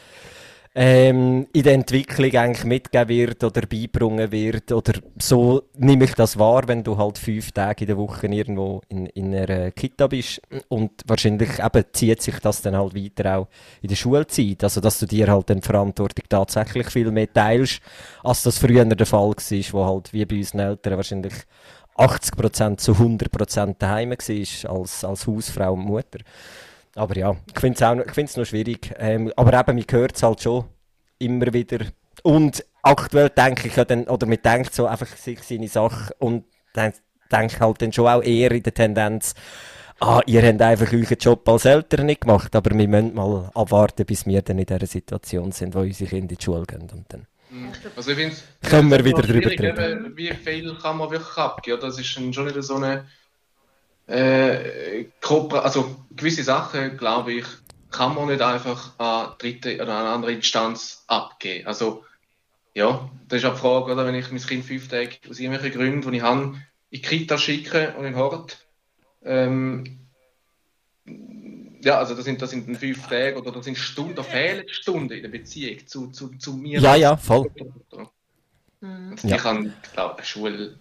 [0.79, 4.73] ähm, in der Entwicklung eigentlich mitgegeben wird oder beigebrungen wird.
[4.73, 8.83] Oder so nehme ich das wahr, wenn du halt fünf Tage in der Woche irgendwo
[8.91, 10.43] in, in einer Kita bist.
[10.69, 13.49] Und wahrscheinlich eben zieht sich das dann halt weiter auch
[13.81, 14.63] in der Schulzeit.
[14.63, 17.81] Also, dass du dir halt dann Verantwortung tatsächlich viel mehr teilst,
[18.23, 21.35] als das früher der Fall war, wo halt wie bei unseren Eltern wahrscheinlich
[21.97, 26.19] 80% zu 100% daheim war als, als Hausfrau und Mutter.
[26.97, 28.93] Aber ja, ich finde es noch- schwierig.
[28.99, 30.65] Ähm, aber eben, man hört es halt schon
[31.19, 31.79] immer wieder.
[32.23, 36.45] Und aktuell denke ich ja dann, oder man denkt so einfach sich seine Sache und
[36.73, 36.93] dann
[37.31, 39.35] denke halt dann schon auch eher in der Tendenz,
[40.01, 44.07] ah, ihr habt einfach euren Job als Eltern nicht gemacht, aber wir müssen mal abwarten,
[44.07, 47.05] bis wir dann in dieser Situation sind, wo unsere Kinder in die Schule gehen und
[47.09, 47.27] dann.
[47.95, 50.17] Also ich finde Können wir wieder drüber reden.
[50.17, 51.81] Wie viel kann man wirklich abgeben?
[51.81, 53.05] Das ist schon wieder so eine
[54.07, 55.07] äh,
[55.53, 57.45] also gewisse Sachen, glaube ich,
[57.91, 61.67] kann man nicht einfach an dritte oder an eine andere Instanz abgeben.
[61.67, 62.05] Also
[62.75, 65.79] ja, das ist auch die Frage, oder, wenn ich mein Kind fünf Tage aus irgendwelchen
[65.79, 68.67] Gründen, die ich habe, in die Kita schicke und in den Hort,
[69.25, 70.01] ähm,
[71.83, 74.69] ja, also das sind, das sind dann fünf Tage oder das sind Stunden, da fehlen
[74.69, 76.81] Stunden in der Beziehung zu, zu, zu mir.
[76.81, 77.51] Ja, ja, voll.
[78.81, 79.11] Mhm.
[79.11, 79.37] Und die Ja.
[79.39, 80.81] kann, glaube ich, eine Schule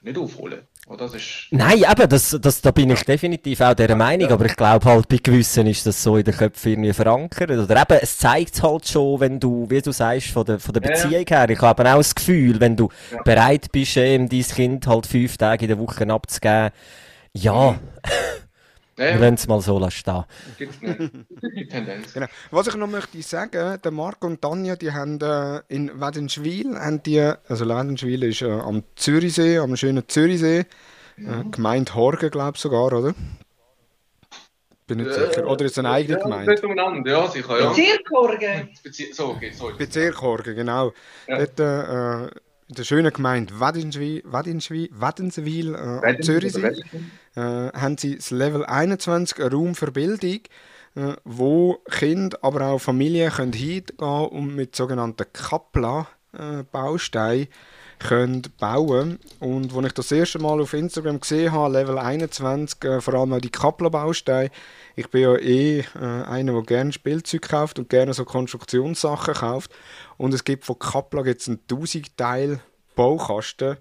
[0.00, 0.66] nicht aufholen.
[0.86, 1.04] Oder?
[1.06, 4.54] Das ist, Nein, eben, das, das, da bin ich definitiv auch dieser Meinung, aber ich
[4.56, 7.50] glaube halt, bei gewissen ist das so in den Köpfen irgendwie verankert.
[7.50, 10.80] Oder eben, es zeigt halt schon, wenn du, wie du sagst, von der, von der.
[10.82, 13.22] Beziehung her, ich habe eben auch das Gefühl, wenn du Ja.
[13.22, 16.70] bereit bist, ähm, dein Kind halt fünf Tage in der Woche abzugeben,
[17.32, 17.78] ja,
[18.96, 20.24] wir ja, lassen es mal so stehen.
[20.56, 21.70] gibt es nicht.
[21.70, 22.12] Tendenz.
[22.12, 22.26] Genau.
[22.50, 27.02] Was ich noch möchte sagen, der Marco und Tanja, die haben äh, in Wädenswil, haben
[27.02, 30.60] die, also Wädenswil ist äh, am Zürichsee, am schönen Zürichsee,
[31.16, 33.14] äh, Gemeinde Horgen, glaube ich sogar, oder?
[34.86, 35.46] Bin nicht sicher.
[35.46, 36.50] Oder ist es eine eigene ja, Gemeinde?
[36.52, 37.68] nicht umeinander, ja, sicher, ja.
[37.70, 38.68] Bezirkhorgen.
[38.82, 39.74] Bezie so, okay, sorry.
[39.78, 40.92] Bezirk Horgen, genau.
[41.26, 41.38] Ja.
[41.38, 42.30] Dort, äh, in
[42.74, 46.82] der schönen Gemeinde Wädenswil, Wädenswil, Wädenswil äh, am Zürichsee.
[47.34, 50.40] äh, haben sie das Level 21, einen Raum für Bildung,
[50.94, 57.48] äh, wo Kinder, aber auch Familien können hingehen und mit sogenannten Kapla-Bausteinen
[57.98, 63.00] können bauen und wo ich das erste Mal auf Instagram gesehen habe, Level 21, äh,
[63.00, 64.50] vor allem auch die Kapla-Bausteine,
[64.96, 69.70] ich bin ja eh äh, einer, der gerne Spielzeug kauft und gerne so Konstruktionssachen kauft
[70.16, 72.60] und es gibt von Kapla gibt's einen 1000 Teil
[72.94, 73.76] Baukasten,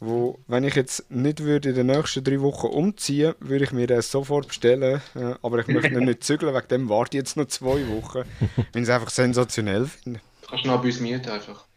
[0.00, 3.86] wo, wenn ich jetzt nicht würde in den nächsten drei Wochen umziehen, würde ich mir
[3.86, 5.00] das sofort bestellen.
[5.14, 8.18] Äh, aber ich möchte ihn nicht zügeln, wegen dem warte ich jetzt noch zwei Wochen.
[8.56, 10.20] Weil ich es einfach sensationell finde.
[10.42, 11.67] Du kannst noch bei uns mieten einfach.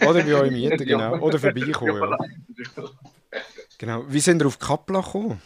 [0.00, 1.18] Oder bei euch mieten, genau.
[1.18, 2.16] Oder vorbeikommen.
[2.76, 2.84] Ja.
[3.78, 4.04] Genau.
[4.08, 5.40] Wie sind ihr auf Kapla gekommen?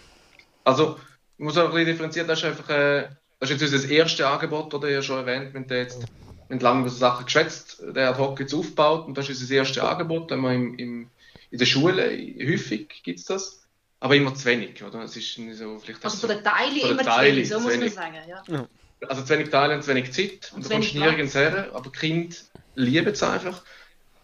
[0.64, 0.98] Also,
[1.36, 3.08] ich muss auch ein bisschen differenzieren, das ist einfach, äh,
[3.40, 6.06] das ist jetzt unser erstes Angebot, oder ihr schon erwähnt, wir haben jetzt
[6.48, 9.54] mit lange über so Sachen geschwätzt, der hat Hockey jetzt aufgebaut und das ist unser
[9.54, 11.10] erstes Angebot, wenn wir im, im,
[11.50, 13.62] in der Schule, häufig gibt es das,
[14.00, 15.02] aber immer zu wenig, oder?
[15.02, 18.16] Es ist so, vielleicht Also von den Teilen immer zu wenig, so muss man sagen.
[18.28, 18.68] Ja.
[19.08, 20.52] also zu wenig Teile und zu wenig Zeit.
[20.52, 22.36] Und Und du kommst nirgends her, aber die Kinder
[22.74, 23.62] lieben es einfach.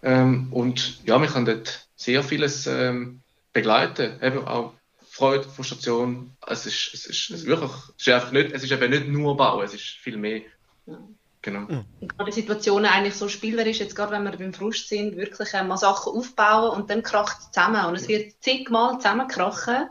[0.03, 3.23] Ähm, und ja, wir können dort sehr vieles ähm,
[3.53, 4.21] begleiten.
[4.23, 4.75] Eben auch
[5.11, 6.37] Freude, Frustration.
[6.47, 9.09] Es ist, es ist, es ist wirklich, es ist einfach nicht, es ist eben nicht
[9.09, 10.43] nur Bauen, es ist viel mehr.
[10.87, 10.99] Ja.
[11.47, 11.85] Genau.
[12.01, 15.63] Und gerade Situationen eigentlich so spielerisch, jetzt gerade wenn wir beim Frust sind, wirklich äh,
[15.63, 17.87] mal Sachen aufbauen und dann kracht es zusammen.
[17.87, 19.89] Und es wird zigmal zusammenkrachen.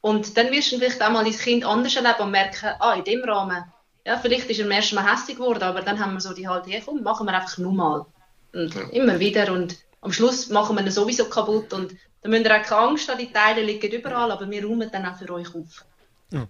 [0.00, 3.04] Und dann wirst du vielleicht auch mal dein Kind anders erleben und merken, ah, in
[3.04, 3.64] dem Rahmen,
[4.06, 6.48] ja, vielleicht ist er am ersten Mal hässlich geworden, aber dann haben wir so die
[6.48, 8.06] Haltung, hey, komm, machen wir einfach nur mal.
[8.56, 8.82] Und Ja.
[8.90, 9.52] immer wieder.
[9.52, 11.72] Und am Schluss machen wir ihn sowieso kaputt.
[11.72, 14.90] Und dann müsst ihr auch keine Angst haben, die Teile liegen überall, aber wir räumen
[14.90, 15.84] dann auch für euch auf.
[16.30, 16.46] Ja.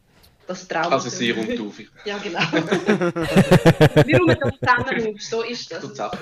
[0.47, 0.91] Das Trauma.
[0.91, 1.75] Also sie räumt auf.
[2.05, 2.39] Ja, genau.
[4.07, 5.83] wir räumen das zusammen auf, so ist das.
[5.97, 6.19] Sache.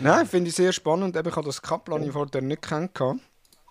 [0.00, 1.16] Nein, finde ich sehr spannend.
[1.16, 3.20] Eben, ich habe das Kaplan vorher nicht kennengelernt.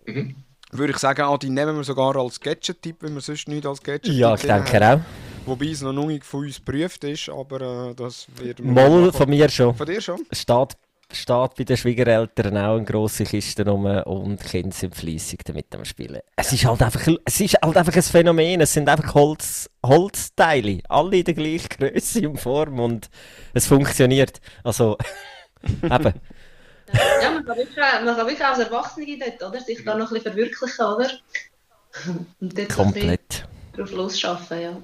[0.06, 0.36] Mhm.
[0.72, 3.82] Würde ich sagen, ah, die nehmen wir sogar als Gadget-Tipp, wenn wir sonst nicht als
[3.82, 5.02] Gadget-Tipp Ja, ich denke haben.
[5.02, 5.26] auch.
[5.48, 9.12] Wobei es noch nicht von uns geprüft ist, aber äh, das wird machen.
[9.14, 9.74] von mir schon.
[9.76, 10.20] Von dir schon?
[10.32, 10.78] Steht,
[11.12, 15.74] steht bei den Schwiegereltern auch eine grosse Kiste rum und die Kinder sind fleissig damit
[15.74, 16.20] am Spielen.
[16.36, 18.60] Es ist halt einfach, es ist halt einfach ein Phänomen.
[18.62, 20.80] Es sind einfach Holz, Holzteile.
[20.89, 23.10] Alle in der gleichen Größe und Form und
[23.54, 24.41] es funktioniert.
[24.64, 24.98] Also,
[25.84, 26.14] eben.
[26.93, 29.62] Ja, man kann wirklich, auch- man kann wirklich auch als Erwachsene dort, oder?
[29.62, 31.10] Sich da noch ein bisschen verwirklichen, oder?
[32.39, 33.48] Und dort so ein bisschen Komplett.
[33.76, 34.78] drauf losschaffen, ja.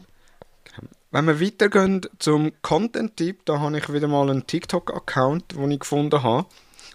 [1.14, 6.24] Wenn wir weitergehen zum Content-Tipp, da habe ich wieder mal einen TikTok-Account, den ich gefunden
[6.24, 6.48] habe.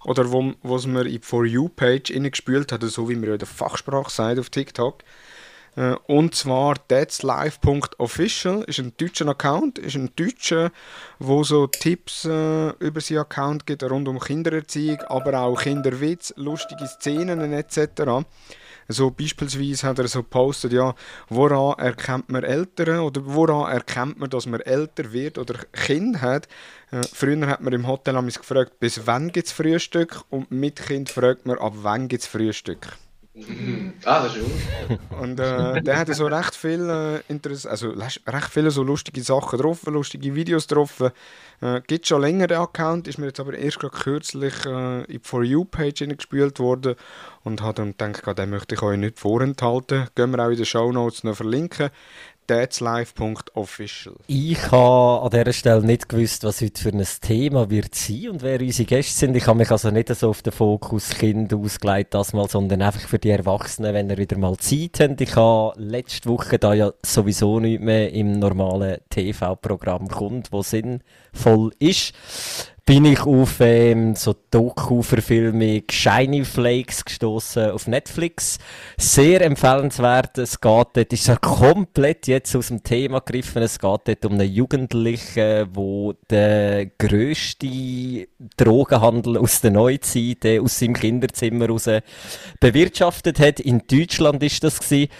[0.06, 3.46] Oder wo, es mir in die For You-Page gespielt hat, so wie man in der
[3.46, 5.04] Fachsprache sagt auf TikTok.
[5.76, 10.72] Äh, Und zwar that'slife.official ist ein deutscher Account, ist ein Deutscher,
[11.20, 16.88] wo so Tipps äh, über seinen Account gibt rund um Kindererziehung, aber auch Kinderwitz, lustige
[16.88, 18.26] Szenen etc.
[18.90, 20.94] So beispielsweise hat er so gepostet, ja,
[21.28, 26.48] woran erkennt man Eltern oder woran erkennt man, dass man älter wird oder Kind hat.
[26.90, 31.10] Äh, früher hat man im Hotel gefragt, bis wann gibt es Frühstück und mit Kind
[31.10, 32.88] fragt man, ab wann gibt es Frühstück.
[34.04, 34.42] Ah, das ist
[34.88, 34.98] gut.
[35.20, 39.58] Und äh, der hat so recht viel äh, Interess also recht viele so lustige Sachen
[39.58, 41.00] drauf, lustige Videos drauf.
[41.60, 45.06] Äh, gibt schon länger den Account, ist mir jetzt aber erst gerade kürzlich äh, in
[45.08, 46.94] die For You-Page gespielt worden
[47.44, 50.08] und habe dann gedacht, den möchte ich euch nicht vorenthalten.
[50.14, 51.90] Gehen wir auch in den Show Notes noch verlinken.
[52.48, 54.16] that'slife.official.
[54.26, 58.42] Ich habe an dieser Stelle nicht gewusst, was heute für ein Thema wird sein und
[58.42, 59.36] wer unsere Gäste sind.
[59.36, 63.06] Ich habe mich also nicht so auf den Fokus Kind ausgelegt, das mal, sondern einfach
[63.06, 65.20] für die Erwachsenen, wenn ihr wieder mal Zeit habt.
[65.20, 71.72] Ich habe letzte Woche, da ja sowieso nicht mehr im normalen TV-Programm kommt, wo sinnvoll
[71.78, 72.14] ist,
[72.88, 78.56] bin ich auf ähm, so Doku-Verfilmung Shiny Flakes gestoßen auf Netflix.
[78.96, 80.38] Sehr empfehlenswert.
[80.38, 83.60] Es geht dort, ist ja komplett jetzt aus dem Thema gegriffen.
[83.62, 85.68] Es geht dort um einen Jugendlichen,
[86.30, 91.90] der grösste Drogenhandel aus der Neuzeit äh, aus seinem Kinderzimmer raus
[92.58, 93.60] bewirtschaftet hat.
[93.60, 95.10] In Deutschland ist das gewesen.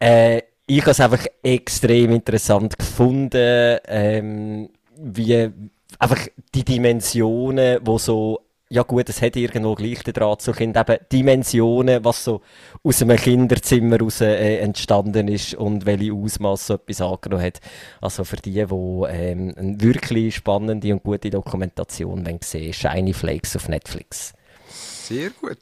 [0.00, 5.52] Äh, ich habe es einfach extrem interessant gefunden, ähm, wie
[5.98, 10.76] einfach die Dimensionen, wo so, ja gut, es hat irgendwo gleich den Draht zu Kind,
[10.76, 12.40] eben Dimensionen, was so
[12.82, 17.60] aus einem Kinderzimmer raus äh, entstanden ist und welche Ausmaß so etwas angenommen hat.
[18.00, 23.68] Also für die, die ähm, eine wirklich spannende und gute Dokumentation sehen, Shiny Flakes auf
[23.68, 24.32] Netflix.
[24.68, 25.58] Sehr gut.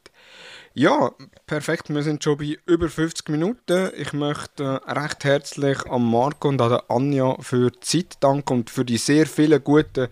[0.77, 1.13] Ja,
[1.47, 1.89] perfekt.
[1.91, 3.93] Wir sind schon bei über 50 Minuten.
[3.97, 8.71] Ich möchte äh, recht herzlich an Marco und an Anja für die Zeit danken und
[8.71, 10.09] für die sehr vielen guten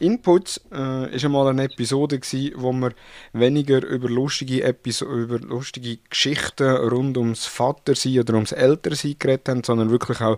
[0.00, 0.60] Inputs.
[0.70, 2.92] Äh, ist einmal eine Episode gewesen, wo wir
[3.32, 9.64] weniger über lustige Episo über lustige Geschichten rund ums Vatersein oder ums Ältersein geredet haben,
[9.64, 10.36] sondern wirklich auch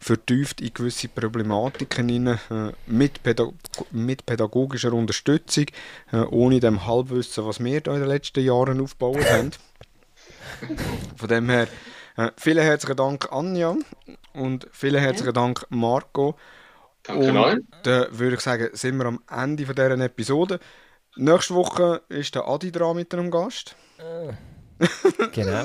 [0.00, 3.52] vertieft in gewisse Problematiken hinein, äh, mit, Pädag
[3.90, 5.66] mit pädagogischer Unterstützung,
[6.12, 9.50] äh, ohne dem Halbwissen, was wir da in den letzten Jahren aufgebaut haben.
[11.16, 11.68] Von dem her,
[12.16, 13.76] äh, vielen herzlichen Dank Anja
[14.32, 16.36] und vielen herzlichen Dank Marco.
[17.02, 17.28] Danke.
[17.28, 20.58] Und dann würde ich sagen, sind wir am Ende von dieser Episode.
[21.16, 23.76] Nächste Woche ist der Adi dran mit einem Gast.
[25.32, 25.64] Genau.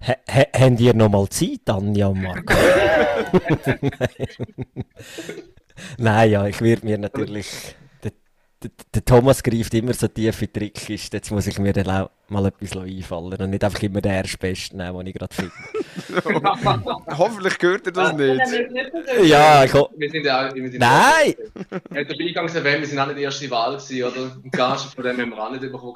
[0.00, 2.54] ha, ha, habt ihr noch mal Zeit, Anja und Marco?
[5.98, 7.76] Nein, ja, ich werde mir natürlich
[8.62, 11.18] der, der Thomas greift immer so tief in die Trickkiste.
[11.18, 14.78] Jetzt muss ich mir dann auch mal etwas einfallen und nicht einfach immer den Erstbesten
[14.78, 15.52] nehmen, den ich gerade finde.
[17.16, 18.40] Hoffentlich gehört ihr das nicht.
[19.22, 21.34] ja, ich Wir sind ja Nein!
[21.94, 24.36] Ja, der Eingangs erwähnt, wir sind auch nicht die erste Wahl gewesen, oder?
[24.44, 25.94] Ein Gage von dem haben wir auch nicht bekommen.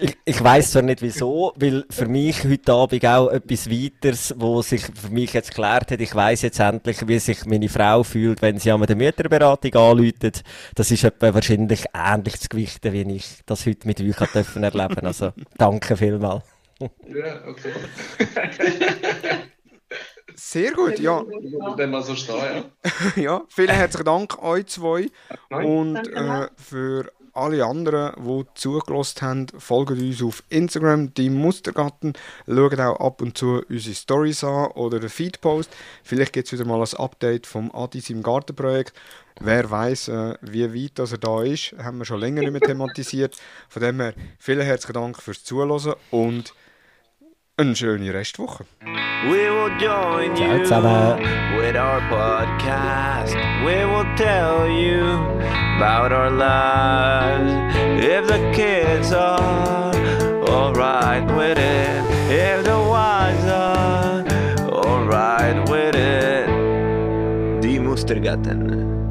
[0.00, 4.60] Ich, ich weiß zwar nicht wieso, weil für mich heute Abend auch etwas weiteres, wo
[4.60, 6.00] sich für mich jetzt geklärt hat.
[6.00, 10.42] Ich weiß jetzt endlich, wie sich meine Frau fühlt, wenn sie an der Mütterberatung anläutet.
[10.74, 15.06] Das ist etwa wahrscheinlich ähnlich zu gewichten, wie ich das heute mit euch dürfen erleben.
[15.06, 16.42] Also danke vielmals.
[16.80, 17.72] ja, okay.
[20.36, 21.22] Sehr gut, ja.
[21.76, 22.64] Wenn man so stehen,
[23.16, 23.22] ja.
[23.22, 23.42] ja.
[23.48, 25.06] Vielen herzlichen Dank euch zwei.
[25.50, 25.66] Nein.
[25.66, 32.14] Und Danke äh, für alle anderen, die zugelassen haben, folgt uns auf Instagram, die Mustergatten.
[32.46, 35.70] Schaut auch ab und zu unsere Stories an oder den Feedpost.
[36.02, 38.94] Vielleicht gibt es wieder mal ein Update vom Adis im Gartenprojekt.
[39.40, 42.60] Wer weiß, äh, wie weit das er da ist, haben wir schon länger nicht mehr
[42.66, 43.36] thematisiert.
[43.68, 46.54] Von dem her, vielen herzlichen Dank fürs Zuhören und
[47.56, 48.64] eine schöne Restwoche.
[49.30, 50.34] We will join
[50.66, 53.34] Ciao you with our podcast.
[53.64, 55.04] We will tell you
[55.76, 57.52] about our lives.
[58.04, 59.94] If the kids are
[60.48, 64.24] alright with it, if the wives are
[64.70, 66.48] alright with it.
[67.62, 69.03] Die Mustergatten.